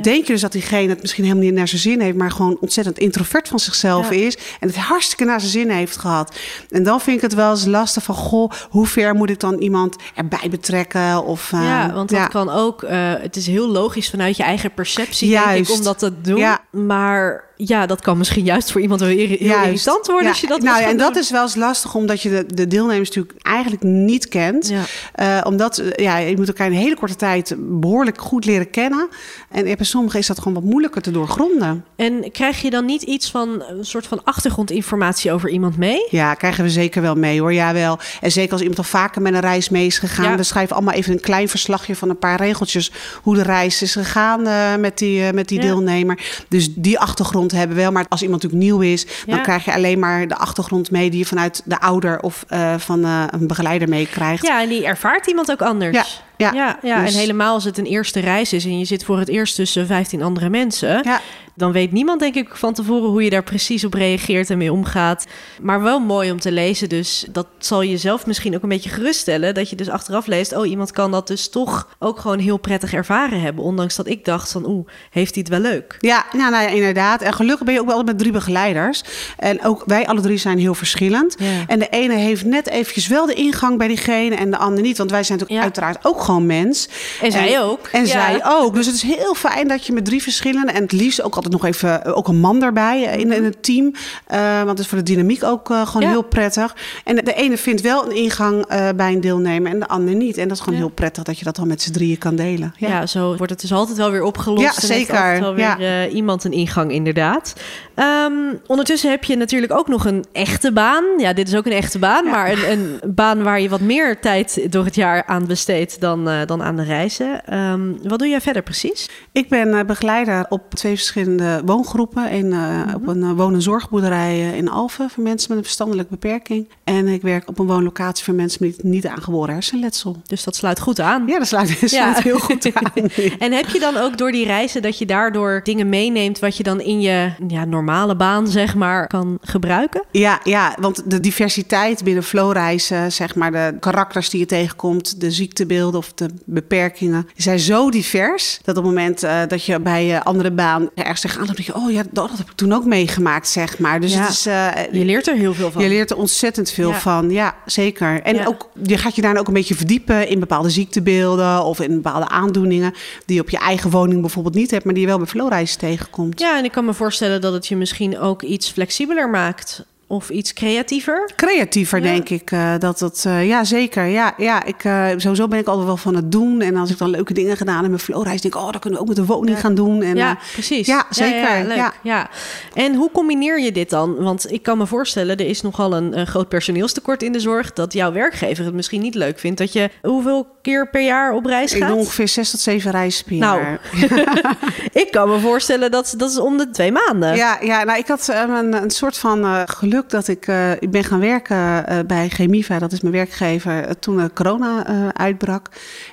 [0.02, 2.56] Denk je dus dat diegene het misschien helemaal niet naar zijn zin heeft, maar gewoon
[2.60, 4.16] ontzettend introvert van zichzelf Ja.
[4.26, 6.36] is en het hartstikke naar zijn zin heeft gehad.
[6.70, 9.58] En dan vind ik het wel eens lastig van, goh, hoe ver moet ik dan
[9.58, 11.24] iemand erbij betrekken?
[11.24, 12.26] Of, ja, want dat ja.
[12.26, 12.82] kan ook.
[12.82, 15.70] eh, het is heel logisch vanuit je eigen perceptie, denk ik, Juist.
[15.70, 16.36] om dat te doen.
[16.38, 16.58] Ja.
[16.70, 19.64] Maar Ja, dat kan misschien juist voor iemand wel heel Juist.
[19.64, 22.22] irritant worden Ja, als je dat nou ja, en dat is wel eens lastig, omdat
[22.22, 24.68] je de, de deelnemers natuurlijk eigenlijk niet kent.
[24.68, 24.82] Ja.
[25.12, 28.70] Eh, omdat eh, ja, je moet elkaar in een hele korte tijd behoorlijk goed leren
[28.70, 29.08] kennen.
[29.50, 31.84] En bij sommigen is dat gewoon wat moeilijker te doorgronden.
[31.96, 36.06] En krijg je dan niet iets van een soort van achtergrondinformatie over iemand mee?
[36.10, 37.52] Ja, krijgen we zeker wel mee hoor.
[37.52, 37.98] Jawel.
[38.20, 40.30] En zeker als iemand al vaker met een reis mee is gegaan.
[40.30, 40.36] Ja.
[40.36, 42.92] We schrijven allemaal even een klein verslagje van een paar regeltjes.
[43.22, 46.44] Hoe de reis is gegaan eh, met die, met die deelnemer.
[46.48, 47.92] Dus die achtergrond hebben we wel.
[47.92, 51.18] Maar als iemand natuurlijk nieuw is, dan krijg je alleen maar de achtergrond mee die
[51.18, 54.46] je vanuit de ouder of eh, van eh, een begeleider meekrijgt.
[54.46, 56.22] Ja, en die ervaart iemand ook anders.
[56.38, 56.64] Ja, ja.
[56.64, 57.04] ja, ja.
[57.04, 59.54] Dus- en helemaal als het een eerste reis is en je zit voor het eerst
[59.54, 61.20] tussen 15 andere mensen, Ja.
[61.54, 64.72] dan weet niemand denk ik van tevoren hoe je daar precies op reageert en mee
[64.72, 65.26] omgaat.
[65.62, 69.54] Maar wel mooi om te lezen, dus dat zal jezelf misschien ook een beetje geruststellen,
[69.54, 72.92] dat je dus achteraf leest, oh iemand kan dat dus toch ook gewoon heel prettig
[72.92, 75.96] ervaren hebben, ondanks dat ik dacht van, oeh, heeft hij het wel leuk?
[76.00, 77.22] Ja, nou, nou ja, inderdaad.
[77.22, 79.02] En gelukkig ben je ook wel met drie begeleiders.
[79.38, 81.34] En ook wij alle drie zijn heel verschillend.
[81.38, 81.46] Ja.
[81.66, 84.98] En de ene heeft net eventjes wel de ingang bij diegene en de ander niet.
[84.98, 86.88] Want wij zijn natuurlijk uiteraard ook gewoon mens.
[87.22, 87.86] En zij ook.
[87.92, 88.06] En Ja.
[88.06, 88.74] zij ook.
[88.74, 90.72] Dus het is heel fijn dat je met drie verschillende...
[90.72, 93.62] en het liefst ook altijd nog even ook een man daarbij eh, in, in het
[93.62, 93.92] team.
[94.26, 96.08] Eh, want het is voor de dynamiek ook eh, gewoon Ja.
[96.08, 96.76] heel prettig.
[97.04, 100.36] En de ene vindt wel een ingang bij een deelnemer en de ander niet.
[100.36, 100.84] En dat is gewoon Ja.
[100.84, 102.74] heel prettig dat je dat dan met z'n drieën kan delen.
[102.76, 103.06] Ja.
[103.06, 104.62] zo wordt het dus altijd wel weer opgelost.
[104.62, 105.14] Ja, zeker.
[105.16, 107.52] altijd wel weer iemand een ingang, inderdaad.
[107.94, 108.32] Ehm,
[108.66, 111.04] ondertussen heb je natuurlijk ook nog een echte baan.
[111.18, 114.20] Ja, dit is ook een echte baan, maar een, een baan waar je wat meer
[114.20, 117.44] tijd door het jaar aan besteedt dan, eh, dan aan de reizen.
[117.46, 119.08] Ehm, wat doe jij verder precies?
[119.32, 122.34] Ik ben eh, begeleider op twee verschillende woongroepen.
[122.34, 126.10] Een, eh, Op een woon- en zorgboerderij eh, in Alphen voor mensen met een verstandelijke
[126.10, 126.68] beperking.
[126.84, 130.16] En ik werk op een woonlocatie voor mensen met niet aangeboren hersenletsel.
[130.26, 131.26] Dus dat sluit goed aan.
[131.26, 132.92] Ja, dat sluit, sluit heel goed aan.
[133.38, 136.62] En heb je dan ook door die reizen dat je daardoor dingen meeneemt wat je
[136.62, 140.04] dan in je ja, normale baan, zeg maar, kan gebruiken?
[140.10, 145.30] Ja, ja, want de diversiteit binnen flowreizen, zeg maar, de karakters die je tegenkomt, de
[145.30, 150.06] ziektebeelden of de beperkingen, zijn zo divers dat op het moment eh, dat je bij
[150.06, 152.72] je andere baan ergens tegenaan loopt, denk je, oh ja, dat, dat heb ik toen
[152.72, 154.00] ook meegemaakt, zeg maar.
[154.00, 154.20] Dus Ja.
[154.20, 155.82] het is, eh, Je leert er heel veel van.
[155.82, 156.98] Je leert er ontzettend veel Ja.
[156.98, 158.22] van, ja, zeker.
[158.22, 158.44] En Ja.
[158.46, 162.28] ook, je gaat je daarna ook een beetje verdiepen in bepaalde ziektebeelden of in bepaalde
[162.28, 162.92] aandoeningen
[163.26, 165.78] die je op je eigen woning bijvoorbeeld niet hebt, maar die je wel bij flowreizen
[165.78, 166.40] tegenkomt.
[166.40, 169.84] Ja, en ik kan me voorstellen dat het je misschien ook iets flexibeler maakt.
[170.10, 171.30] Of iets creatiever.
[171.36, 172.04] Creatiever, Ja.
[172.04, 172.50] denk ik.
[172.50, 174.04] eh, dat dat, eh, ja, zeker.
[174.04, 176.60] Ja, ja ik, eh, sowieso ben ik altijd wel van het doen.
[176.60, 178.98] En als ik dan leuke dingen gedaan heb met flowreis, denk ik, oh, dat kunnen
[178.98, 179.62] we ook met de woning Ja.
[179.62, 180.02] gaan doen.
[180.02, 180.86] En, ja, precies.
[180.86, 181.76] ja, zeker.
[181.76, 181.92] Ja.
[182.02, 182.30] Ja.
[182.74, 184.14] En hoe combineer je dit dan?
[184.22, 187.72] Want ik kan me voorstellen, er is nogal een, een groot personeelstekort in de zorg.
[187.72, 189.58] Dat jouw werkgever het misschien niet leuk vindt.
[189.58, 191.88] Dat je hoeveel keer per jaar op reis ik gaat?
[191.88, 193.80] doe ongeveer zes tot zeven reizen per Nou, jaar.
[195.02, 197.36] ik kan me voorstellen dat dat is om de twee maanden.
[197.36, 200.46] Ja, ja nou, ik had eh, een, een soort van eh, geluk dat ik...
[200.46, 205.68] eh, ik ben gaan werken bij Chemiva, dat is mijn werkgever, toen corona uitbrak.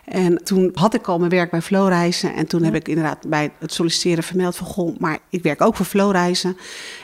[0.06, 2.36] En toen had ik al mijn werk bij Flowreizen.
[2.36, 4.68] En toen heb ik inderdaad bij het solliciteren vermeld van...
[4.68, 6.58] Goh, maar ik werk ook voor Flowreizen.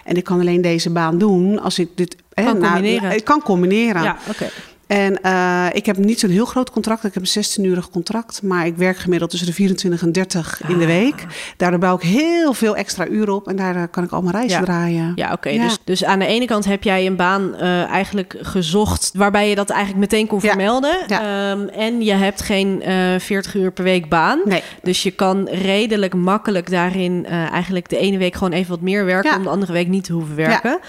[0.04, 2.16] En ik kan alleen deze baan doen als ik dit...
[2.34, 3.16] Kan nou, combineren.
[3.16, 4.04] ik kan combineren.
[4.04, 4.50] Ja, oké.
[4.92, 7.04] En eh, ik heb niet zo'n heel groot contract.
[7.04, 8.42] Ik heb een 16-urig contract.
[8.44, 10.90] Maar ik werk gemiddeld tussen de 24 en 30 in de Ah.
[10.90, 11.26] week.
[11.58, 13.48] Daardoor bouw ik heel veel extra uren op.
[13.48, 14.66] En daar eh, kan ik al mijn reizen Ja.
[14.66, 15.12] draaien.
[15.16, 15.50] Ja, oké.
[15.50, 15.64] Ja.
[15.64, 19.56] Dus, dus aan de ene kant heb jij een baan eh, eigenlijk gezocht waarbij je
[19.56, 20.98] dat eigenlijk meteen kon vermelden.
[21.08, 21.52] Ja.
[21.52, 24.40] Ehm, en je hebt geen eh 40 uur per week baan.
[24.46, 24.64] Nee.
[24.84, 29.36] Dus je kan redelijk makkelijk daarin eigenlijk de ene week gewoon even wat meer werken
[29.38, 30.80] om de andere week niet te hoeven werken.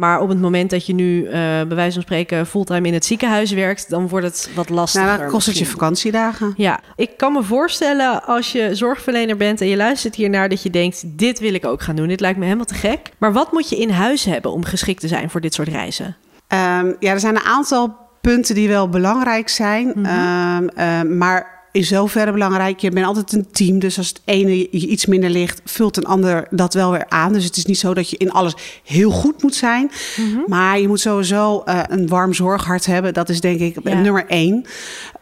[0.00, 3.04] Maar op het moment dat je nu eh bij wijze van spreken fulltime in het
[3.04, 5.06] ziekenhuis werkt, dan wordt het wat lastiger.
[5.06, 6.54] Nou, dan kost het je vakantiedagen.
[6.56, 10.70] Ja, ik kan me voorstellen als je zorgverlener bent en je luistert hiernaar dat je
[10.70, 12.08] denkt, dit wil ik ook gaan doen.
[12.08, 13.10] Dit lijkt me helemaal te gek.
[13.18, 16.16] Maar wat moet je in huis hebben om geschikt te zijn voor dit soort reizen?
[16.46, 19.92] Ehm, ja, er zijn een aantal punten die wel belangrijk zijn.
[19.94, 20.04] Mhm.
[20.04, 22.78] Ehm, ehm, maar in zoverre belangrijk.
[22.80, 23.78] Je bent altijd een team.
[23.78, 27.32] Dus als het ene je iets minder ligt, vult een ander dat wel weer aan.
[27.32, 28.54] Dus het is niet zo dat je in alles
[28.84, 29.90] heel goed moet zijn.
[30.16, 30.38] Mhm.
[30.46, 33.14] Maar je moet sowieso eh, een warm zorghart hebben.
[33.14, 34.00] Dat is denk ik Ja.
[34.00, 34.64] nummer één.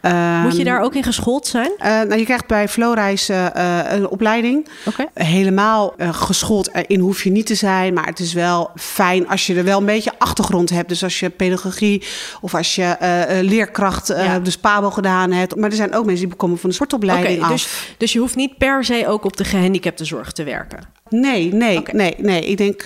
[0.01, 0.11] Moet
[0.51, 1.71] je Ehm, daar ook in geschoold zijn?
[1.77, 3.45] eh, nou, je krijgt bij Flowreis eh,
[3.85, 4.67] eh, een opleiding.
[5.13, 7.93] Helemaal eh, geschoold in hoef je niet te zijn.
[7.93, 10.89] Maar het is wel fijn als je er wel een beetje achtergrond hebt.
[10.89, 12.03] Dus als je pedagogie
[12.41, 12.95] of als je
[13.41, 14.39] leerkracht, Ja.
[14.39, 15.55] de SPABO gedaan hebt.
[15.55, 17.51] Maar er zijn ook mensen die komen van een sportopleiding Oké, af.
[17.51, 20.79] dus, dus je hoeft niet per se ook op de gehandicaptenzorg te werken.
[21.09, 22.45] Nee, nee, nee, nee.
[22.45, 22.83] Ik denk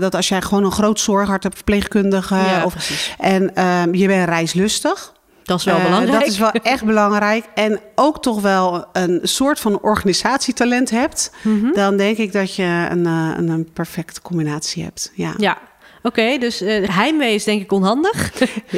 [0.00, 2.34] dat als jij gewoon een groot zorghart hebt, verpleegkundige.
[2.34, 3.14] Ja, of, precies.
[3.18, 5.12] en ehm, je bent reislustig.
[5.42, 6.18] Dat is wel Eh, belangrijk.
[6.18, 7.44] Dat is wel echt belangrijk.
[7.54, 11.32] En ook toch wel een soort van organisatietalent hebt.
[11.42, 11.72] Mhm.
[11.72, 15.12] Dan denk ik dat je een, eh, een, een perfecte combinatie hebt.
[15.14, 15.34] Ja.
[15.38, 15.58] Ja,
[16.02, 16.38] oké.
[16.38, 18.30] dus eh, heimwee is denk ik onhandig.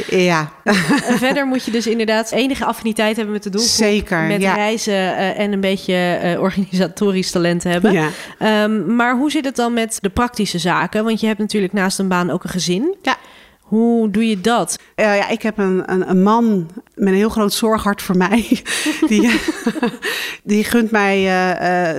[0.09, 0.53] Ja,
[1.25, 3.75] verder moet je dus inderdaad enige affiniteit hebben met de doelgroep.
[3.75, 4.23] zeker.
[4.23, 4.55] Met ja.
[4.55, 7.93] reizen en een beetje organisatorisch talent hebben.
[7.93, 8.09] Ja.
[8.39, 11.05] Ehm, maar hoe zit het dan met de praktische zaken?
[11.05, 12.97] Want je hebt natuurlijk naast een baan ook een gezin.
[13.03, 13.17] Ja.
[13.75, 14.79] Hoe doe je dat?
[14.95, 18.63] Eh, ja, ik heb een, een, een man met een heel groot zorghart voor mij.
[19.09, 19.41] die,
[20.43, 21.17] die gunt mij,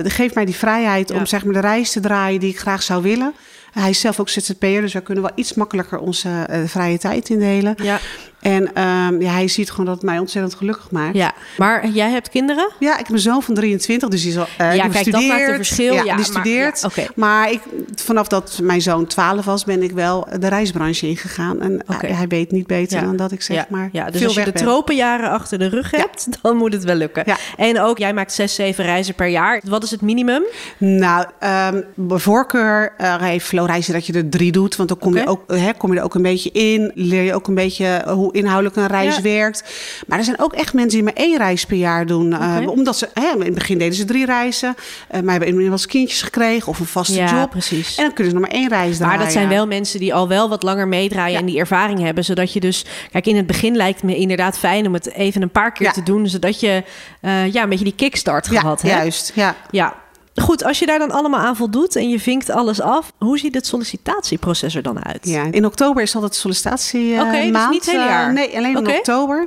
[0.02, 1.16] die geeft mij die vrijheid Ja.
[1.16, 3.34] om zeg maar, de reis te draaien die ik graag zou willen.
[3.72, 7.74] Hij is zelf ook ZZP'er, dus wij kunnen wel iets makkelijker onze vrije tijd indelen.
[7.82, 7.98] Ja.
[8.46, 11.16] En ehm, ja, hij ziet gewoon dat het mij ontzettend gelukkig maakt.
[11.16, 11.32] ja.
[11.56, 12.70] Maar jij hebt kinderen?
[12.78, 15.22] Ja, ik heb een zoon van 23, dus die is al uh, Ja, kijk, dat
[15.26, 15.94] maakt een verschil.
[15.94, 16.86] Ja, Ja, die maar- studeert.
[16.94, 17.04] ja.
[17.14, 17.60] Maar ik,
[17.94, 21.60] vanaf dat mijn zoon 12 was, ben ik wel de reisbranche ingegaan.
[21.62, 24.36] En uh, hij weet niet beter dan dat ik zeg maar ja, dus veel als
[24.36, 24.62] je de ben.
[24.62, 27.22] tropenjaren achter de rug hebt, dan moet het wel lukken.
[27.26, 27.36] Ja.
[27.56, 29.60] En ook, jij maakt zes, zeven reizen per jaar.
[29.64, 30.42] Wat is het minimum?
[30.78, 34.76] Nou, ehm bij voorkeur uh, heeft Flow Reizen dat je er drie doet.
[34.76, 36.90] Want dan kom, je ook, hè, kom je er ook een beetje in.
[36.94, 39.22] Leer je ook een beetje hoe inhoudelijk een reis Ja.
[39.22, 39.64] werkt.
[40.06, 42.32] Maar er zijn ook echt mensen die maar één reis per jaar doen.
[42.32, 42.70] Uh, Oké.
[42.70, 44.74] omdat ze, hè, in het begin deden ze drie reizen.
[45.14, 47.50] Uh, maar hebben inmiddels kindjes gekregen of een vaste ja, job.
[47.50, 47.96] precies.
[47.96, 49.16] En dan kunnen ze nog maar één reis draaien.
[49.16, 51.38] Maar dat zijn wel mensen die al wel wat langer meedraaien Ja.
[51.38, 52.24] en die ervaring hebben.
[52.24, 52.84] Zodat je dus...
[53.10, 56.02] Kijk, in het begin lijkt me inderdaad fijn om het even een paar keer te
[56.02, 56.28] doen.
[56.28, 56.82] Zodat je
[57.22, 58.94] uh, ja, een beetje die kickstart ja, gehad hebt.
[58.94, 59.32] juist.
[59.34, 59.54] Ja.
[59.70, 59.94] Ja.
[60.42, 63.54] Goed, als je daar dan allemaal aan voldoet en je vinkt alles af, hoe ziet
[63.54, 65.18] het sollicitatieproces er dan uit?
[65.28, 68.28] Ja, in oktober is altijd sollicitatie uh, Oké, dus niet het hele jaar?
[68.28, 69.46] Uh, nee, alleen in oktober.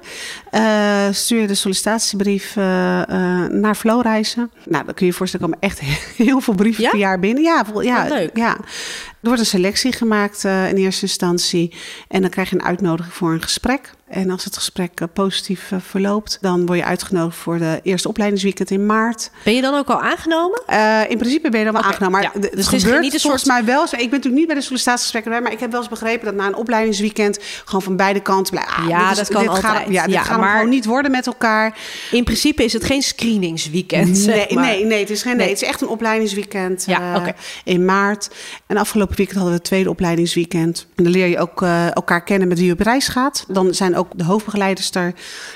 [0.52, 0.62] Uh,
[1.12, 2.64] stuur je de sollicitatiebrief uh,
[3.48, 4.52] naar Flowreizen.
[4.66, 5.80] Nou, dan kun je je voorstellen, er komen echt
[6.28, 6.90] heel veel brieven Ja?
[6.90, 7.44] per jaar binnen.
[7.44, 8.38] Ja, ja, Wat leuk.
[8.38, 8.58] ja.
[9.22, 11.74] Er wordt een selectie gemaakt uh, in eerste instantie.
[12.08, 13.90] En dan krijg je een uitnodiging voor een gesprek.
[14.08, 18.08] En als het gesprek uh, positief uh, verloopt, dan word je uitgenodigd voor de eerste
[18.08, 19.32] opleidingsweekend in maart.
[19.44, 20.62] Ben je dan ook al aangenomen?
[21.10, 22.12] In principe ben je dan wel aangenomen.
[22.12, 22.40] Maar ja.
[22.40, 23.84] Dus het het is gebeurt niet een volgens soort- mij wel.
[23.84, 26.36] Ik ben natuurlijk niet bij de sollicitatiegesprekken bij, maar ik heb wel eens begrepen dat
[26.36, 28.72] na een opleidingsweekend gewoon van beide kanten blijft.
[28.78, 29.94] Ah, Ja, dit is- dat kan dit Gaat, altijd.
[29.94, 31.78] ja, dit Ja, gaan maar- gewoon niet worden met elkaar.
[32.12, 34.18] In principe is het geen screeningsweekend.
[34.18, 34.64] zeg Nee, maar.
[34.66, 35.46] nee, nee, het is geen nee.
[35.46, 35.54] Nee.
[35.54, 38.30] Het is echt een opleidingsweekend Ja, eh, in maart.
[38.68, 40.88] En afgelopen weekend hadden we het tweede opleidingsweekend.
[40.96, 43.46] En dan leer je ook eh, elkaar kennen met wie je op reis gaat.
[43.48, 45.14] Dan zijn ook de hoofdbegeleiders er.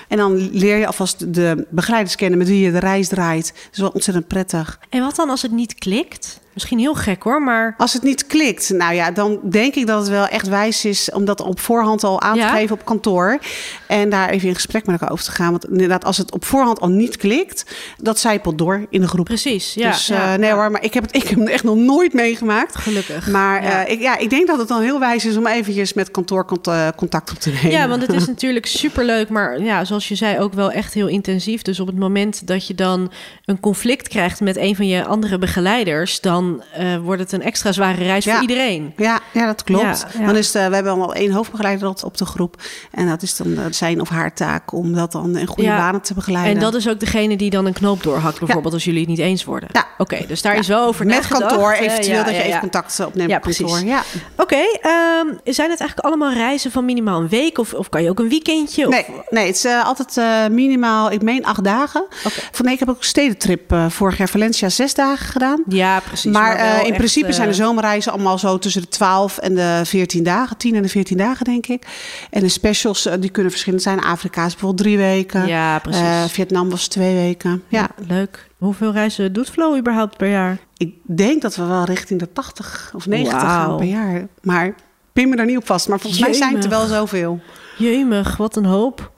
[0.07, 3.53] En dan leer je alvast de begeleiders kennen met wie je de reis draait.
[3.53, 4.79] Dat is wel ontzettend prettig.
[4.89, 6.41] En wat dan als het niet klikt?
[6.53, 9.99] Misschien heel gek hoor, maar Als het niet klikt, nou ja, dan denk ik dat
[9.99, 12.49] het wel echt wijs is om dat op voorhand al aan te Ja?
[12.49, 13.39] geven op kantoor.
[13.87, 15.51] En daar even in gesprek met elkaar over te gaan.
[15.51, 17.65] Want inderdaad, als het op voorhand al niet klikt,
[17.97, 19.25] dat zijpelt door in de groep.
[19.25, 19.73] precies.
[19.73, 20.55] Ja, dus ja, eh, nee ja.
[20.55, 22.75] hoor, maar ik heb, het, ik heb het echt nog nooit meegemaakt.
[22.75, 23.27] Gelukkig.
[23.27, 23.69] Maar Ja.
[23.69, 23.85] ja.
[23.85, 26.87] ik, ja, ik denk dat het dan heel wijs is om eventjes met kantoor eh,
[26.95, 27.71] contact op te nemen.
[27.71, 31.07] Ja, want het is natuurlijk superleuk, maar ja, zoals je zei, ook wel echt heel
[31.07, 31.61] intensief.
[31.61, 33.11] Dus op het moment dat je dan
[33.45, 36.42] een conflict krijgt met een van je andere begeleiders, dan
[36.73, 38.32] eh, wordt het een extra zware reis Ja.
[38.34, 38.93] voor iedereen.
[38.97, 40.06] Ja, ja, dat klopt.
[40.19, 40.25] Ja.
[40.25, 42.62] Dan is eh, we hebben allemaal één hoofdbegeleider op- de groep.
[42.91, 46.01] En dat is dan eh, zijn of haar taak om dat dan in goede banen
[46.01, 46.53] te begeleiden.
[46.56, 49.19] En dat is ook degene die dan een knoop doorhakt, bijvoorbeeld als jullie het niet
[49.19, 49.69] eens worden.
[49.71, 49.86] Ja.
[49.97, 53.39] Oké, dus daar is wel over Met kantoor eventueel dat je even contact opneemt Ja,
[53.39, 53.65] kantoor.
[53.67, 53.82] precies.
[53.89, 54.01] Ja.
[54.38, 57.58] Oké, ehm, zijn het eigenlijk allemaal reizen van minimaal een week?
[57.58, 58.86] Of, of kan je ook een weekendje?
[58.88, 62.06] Of- Nee, nee, het is altijd minimaal, ik meen acht dagen.
[62.51, 65.63] Van nee, ik heb ook een stedentrip vorig jaar Valencia zes dagen gedaan.
[65.67, 66.33] Ja, precies.
[66.34, 69.82] Maar, eh, in principe eh, zijn de zomerreizen allemaal zo tussen de 12 en de
[69.84, 70.58] 14 dagen.
[70.58, 71.88] 10 en de 14 dagen, denk ik.
[72.30, 74.00] En de specials, eh, die kunnen verschillend zijn.
[74.02, 75.48] Afrika is bijvoorbeeld drie weken.
[75.48, 76.02] Ja, precies.
[76.02, 77.63] Eh, Vietnam was twee weken.
[77.67, 77.89] Ja.
[78.08, 78.48] Leuk.
[78.58, 80.58] Hoeveel reizen doet Flo überhaupt per jaar?
[80.78, 83.50] ik denk dat we wel richting de 80 of 90 Wauw.
[83.50, 84.28] gaan per jaar.
[84.41, 84.76] Maar
[85.13, 85.88] pin me daar niet op vast.
[85.88, 87.39] Maar volgens mij zijn het er wel zoveel.
[87.78, 89.12] Jemig, wat een hoop.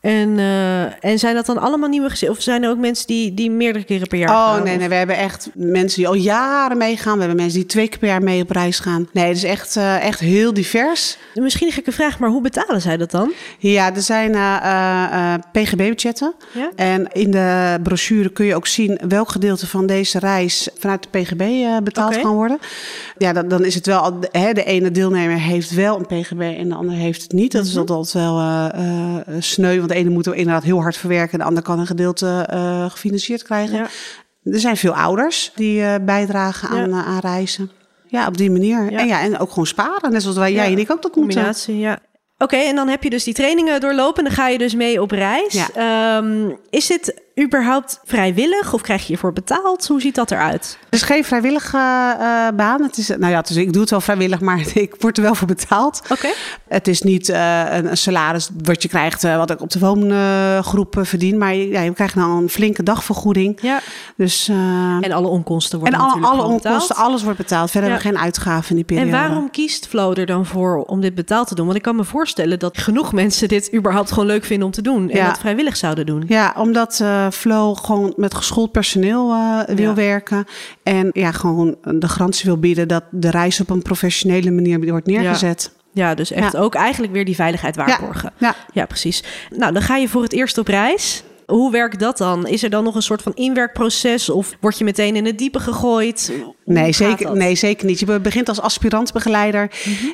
[0.00, 2.36] En, eh, en zijn dat dan allemaal nieuwe gezinnen?
[2.36, 4.62] Of zijn er ook mensen die, die meerdere keren per jaar Oh gaan?
[4.62, 7.12] nee, Of- nee, we hebben echt mensen die al jaren meegaan.
[7.14, 9.08] We hebben mensen die twee keer per jaar mee op reis gaan.
[9.12, 11.16] Nee, het is echt, eh, echt heel divers.
[11.34, 13.32] Misschien een gekke vraag, maar hoe betalen zij dat dan?
[13.58, 16.34] Ja, er zijn eh, PGB-budgetten.
[16.54, 16.70] Ja?
[16.76, 21.18] En in de brochure kun je ook zien welk gedeelte van deze reis vanuit de
[21.18, 21.44] PGB
[21.84, 22.58] betaald kan worden.
[23.18, 26.68] Ja, dan, dan is het wel, hè, de ene deelnemer heeft wel een PGB en
[26.68, 27.52] de andere heeft het niet.
[27.52, 27.78] Dat is Mhm.
[27.92, 28.40] altijd wel
[29.38, 31.86] sneu, want de ene moet er inderdaad heel hard verwerken en de ander kan een
[31.86, 33.76] gedeelte eh, gefinancierd krijgen.
[33.76, 33.86] Ja.
[34.52, 36.98] Er zijn veel ouders die eh, bijdragen aan, Ja.
[36.98, 37.70] eh, aan reizen.
[38.06, 38.92] Ja, op die manier.
[38.92, 41.34] En, ja, en ook gewoon sparen, net zoals wij, jij en ik ook dat moeten.
[41.34, 41.98] Combinatie, ja.
[42.38, 44.24] Oké, en dan heb je dus die trainingen doorlopen.
[44.24, 45.70] Dan ga je dus mee op reis.
[45.74, 49.86] Ehm, is dit überhaupt vrijwillig of krijg je hiervoor betaald?
[49.86, 50.78] Hoe ziet dat eruit?
[50.84, 52.82] Het is geen vrijwillige uh, baan.
[52.82, 55.34] Het is, nou ja, dus ik doe het wel vrijwillig, maar ik word er wel
[55.34, 56.02] voor betaald.
[56.08, 56.28] Oké.
[56.68, 59.78] Het is niet uh, een, een, salaris wat je krijgt, uh, wat ik op de
[59.78, 61.38] woongroep verdien.
[61.38, 63.58] Maar ja, je krijgt nou een flinke dagvergoeding.
[63.60, 63.80] Ja.
[64.16, 67.70] Dus, en alle onkosten worden En alle, onkosten, alles wordt betaald.
[67.70, 67.94] Verder Ja.
[67.96, 69.16] hebben we geen uitgaven in die periode.
[69.16, 71.64] En waarom kiest Flow er dan voor om dit betaald te doen?
[71.64, 74.82] Want ik kan me voorstellen dat genoeg mensen dit überhaupt gewoon leuk vinden om te
[74.82, 75.10] doen.
[75.10, 75.26] En Ja.
[75.26, 76.24] dat vrijwillig zouden doen.
[76.26, 79.94] Ja, omdat eh, Flow gewoon met geschoold personeel eh, wil Ja.
[79.94, 80.44] werken.
[80.82, 85.06] En ja, gewoon de garantie wil bieden dat de reis op een professionele manier wordt
[85.06, 85.72] neergezet.
[85.92, 86.58] Ja, dus echt Ja.
[86.58, 88.32] ook eigenlijk weer die veiligheid waarborgen.
[88.38, 88.54] Ja.
[88.72, 89.24] Ja, precies.
[89.56, 91.22] Nou, dan ga je voor het eerst op reis.
[91.46, 92.46] Hoe werkt dat dan?
[92.46, 95.60] Is er dan nog een soort van inwerkproces of word je meteen in het diepe
[95.60, 96.32] gegooid?
[96.68, 97.98] Nee zeker, nee, zeker niet.
[97.98, 99.70] Je begint als aspirantbegeleider.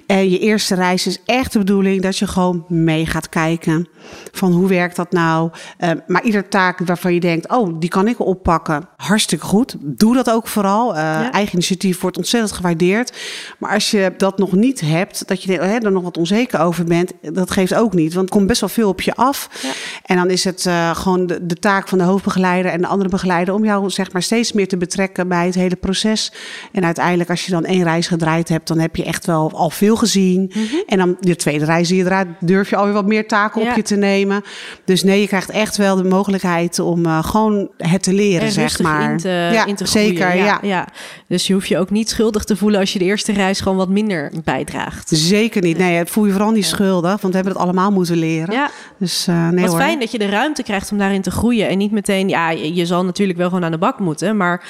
[0.06, 3.88] En je eerste reis is echt de bedoeling dat je gewoon mee gaat kijken.
[4.32, 5.50] Van hoe werkt dat nou?
[5.78, 8.88] Eh, maar ieder taak waarvan je denkt, oh, die kan ik oppakken.
[8.96, 9.76] Hartstikke goed.
[9.80, 10.96] Doe dat ook vooral.
[10.96, 11.32] Eh, Ja.
[11.32, 13.16] Eigen initiatief wordt ontzettend gewaardeerd.
[13.58, 16.60] Maar als je dat nog niet hebt, dat je er hè, er nog wat onzeker
[16.60, 18.14] over bent, dat geeft ook niet.
[18.14, 19.48] Want er komt best wel veel op je af.
[19.62, 19.70] Ja.
[20.04, 23.10] En dan is het eh, gewoon de, de taak van de hoofdbegeleider en de andere
[23.10, 26.32] begeleider om jou zeg maar steeds meer te betrekken bij het hele proces.
[26.72, 29.70] En uiteindelijk, als je dan één reis gedraaid hebt, dan heb je echt wel al
[29.70, 30.52] veel gezien.
[30.86, 33.70] En dan de tweede reis die je draait, durf je alweer wat meer taken Ja.
[33.70, 34.42] op je te nemen.
[34.84, 38.52] Dus nee, je krijgt echt wel de mogelijkheid om eh, gewoon het te leren, En
[38.52, 39.10] zeg maar.
[39.10, 40.08] in te, ja, in te groeien.
[40.08, 40.36] zeker.
[40.36, 40.88] ja, Ja, ja.
[41.28, 43.78] Dus je hoeft je ook niet schuldig te voelen als je de eerste reis gewoon
[43.78, 45.08] wat minder bijdraagt.
[45.12, 45.78] Zeker niet.
[45.78, 48.54] Nee, voel je vooral niet schuldig, want we hebben het allemaal moeten leren.
[48.54, 49.80] Ja, Dus eh, nee wat hoor.
[49.80, 51.68] fijn dat je de ruimte krijgt om daarin te groeien.
[51.68, 54.36] En niet meteen, ja, je, je zal natuurlijk wel gewoon aan de bak moeten.
[54.36, 54.62] Maar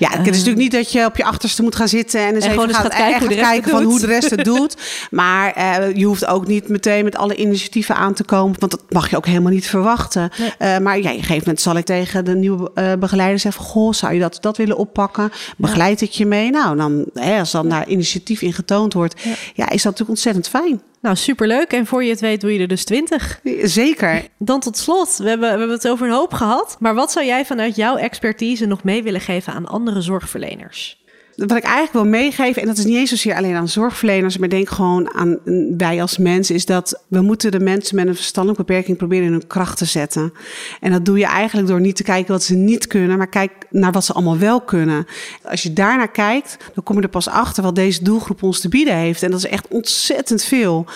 [0.00, 2.46] Ja, het is natuurlijk niet dat je op je achterste moet gaan zitten en, eens
[2.46, 3.90] gewoon even eens gaat kijken echt hoe de gaat rest kijken het van doet.
[3.90, 4.76] hoe de rest het doet.
[5.10, 8.82] Maar eh, je hoeft ook niet meteen met alle initiatieven aan te komen, want dat
[8.88, 10.30] mag je ook helemaal niet verwachten.
[10.38, 10.52] Nee.
[10.58, 13.64] Eh, maar ja, op een gegeven moment zal ik tegen de nieuwe eh, begeleider zeggen:
[13.64, 15.32] Goh, zou je dat, dat willen oppakken?
[15.56, 16.50] Begeleid ik je mee?
[16.50, 19.22] Nou, dan, hè, als dan daar initiatief in getoond wordt,
[19.54, 19.70] ja.
[19.70, 20.80] is dat natuurlijk ontzettend fijn.
[21.00, 21.72] Nou, superleuk.
[21.72, 23.40] En voor je het weet doe je er dus twintig.
[23.62, 24.22] Zeker.
[24.38, 26.76] Dan tot slot, we hebben, we hebben het over een hoop gehad.
[26.78, 30.99] Maar wat zou jij vanuit jouw expertise nog mee willen geven aan andere zorgverleners?
[31.46, 34.48] Wat ik eigenlijk wil meegeven, en dat is niet eens zozeer alleen aan zorgverleners, maar
[34.48, 35.38] denk gewoon aan
[35.76, 39.32] wij als mensen, is dat we moeten de mensen met een verstandelijke beperking proberen in
[39.32, 40.32] hun kracht te zetten.
[40.80, 43.52] En dat doe je eigenlijk door niet te kijken wat ze niet kunnen, maar kijk
[43.70, 45.06] naar wat ze allemaal wel kunnen.
[45.42, 48.68] Als je daarnaar kijkt, dan kom je er pas achter wat deze doelgroep ons te
[48.68, 49.22] bieden heeft.
[49.22, 50.86] En dat is echt ontzettend veel.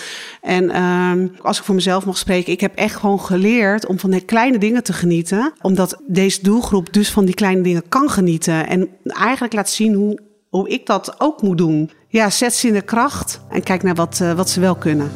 [0.40, 4.10] En ehm, als ik voor mezelf mag spreken, ik heb echt gewoon geleerd om van
[4.10, 5.52] de kleine dingen te genieten.
[5.60, 8.66] Omdat deze doelgroep dus van die kleine dingen kan genieten.
[8.66, 10.18] En eigenlijk laat zien hoe,
[10.54, 11.90] hoe ik dat ook moet doen.
[12.08, 15.10] Ja, zet ze in de kracht en kijk naar wat, eh, wat ze wel kunnen.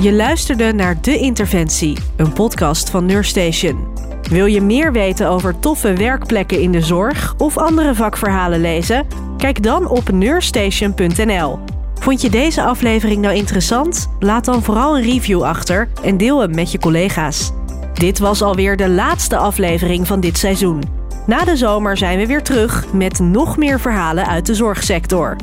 [0.00, 3.88] Je luisterde naar De Interventie, een podcast van Nurstation.
[4.30, 9.06] Wil je meer weten over toffe werkplekken in de zorg of andere vakverhalen lezen?
[9.38, 11.58] Kijk dan op nurstation.nl.
[11.94, 14.08] Vond je deze aflevering nou interessant?
[14.18, 17.52] Laat dan vooral een review achter en deel hem met je collega's.
[17.94, 20.95] Dit was alweer de laatste aflevering van dit seizoen.
[21.26, 25.36] Na de zomer zijn we weer terug met nog meer verhalen uit de zorgsector.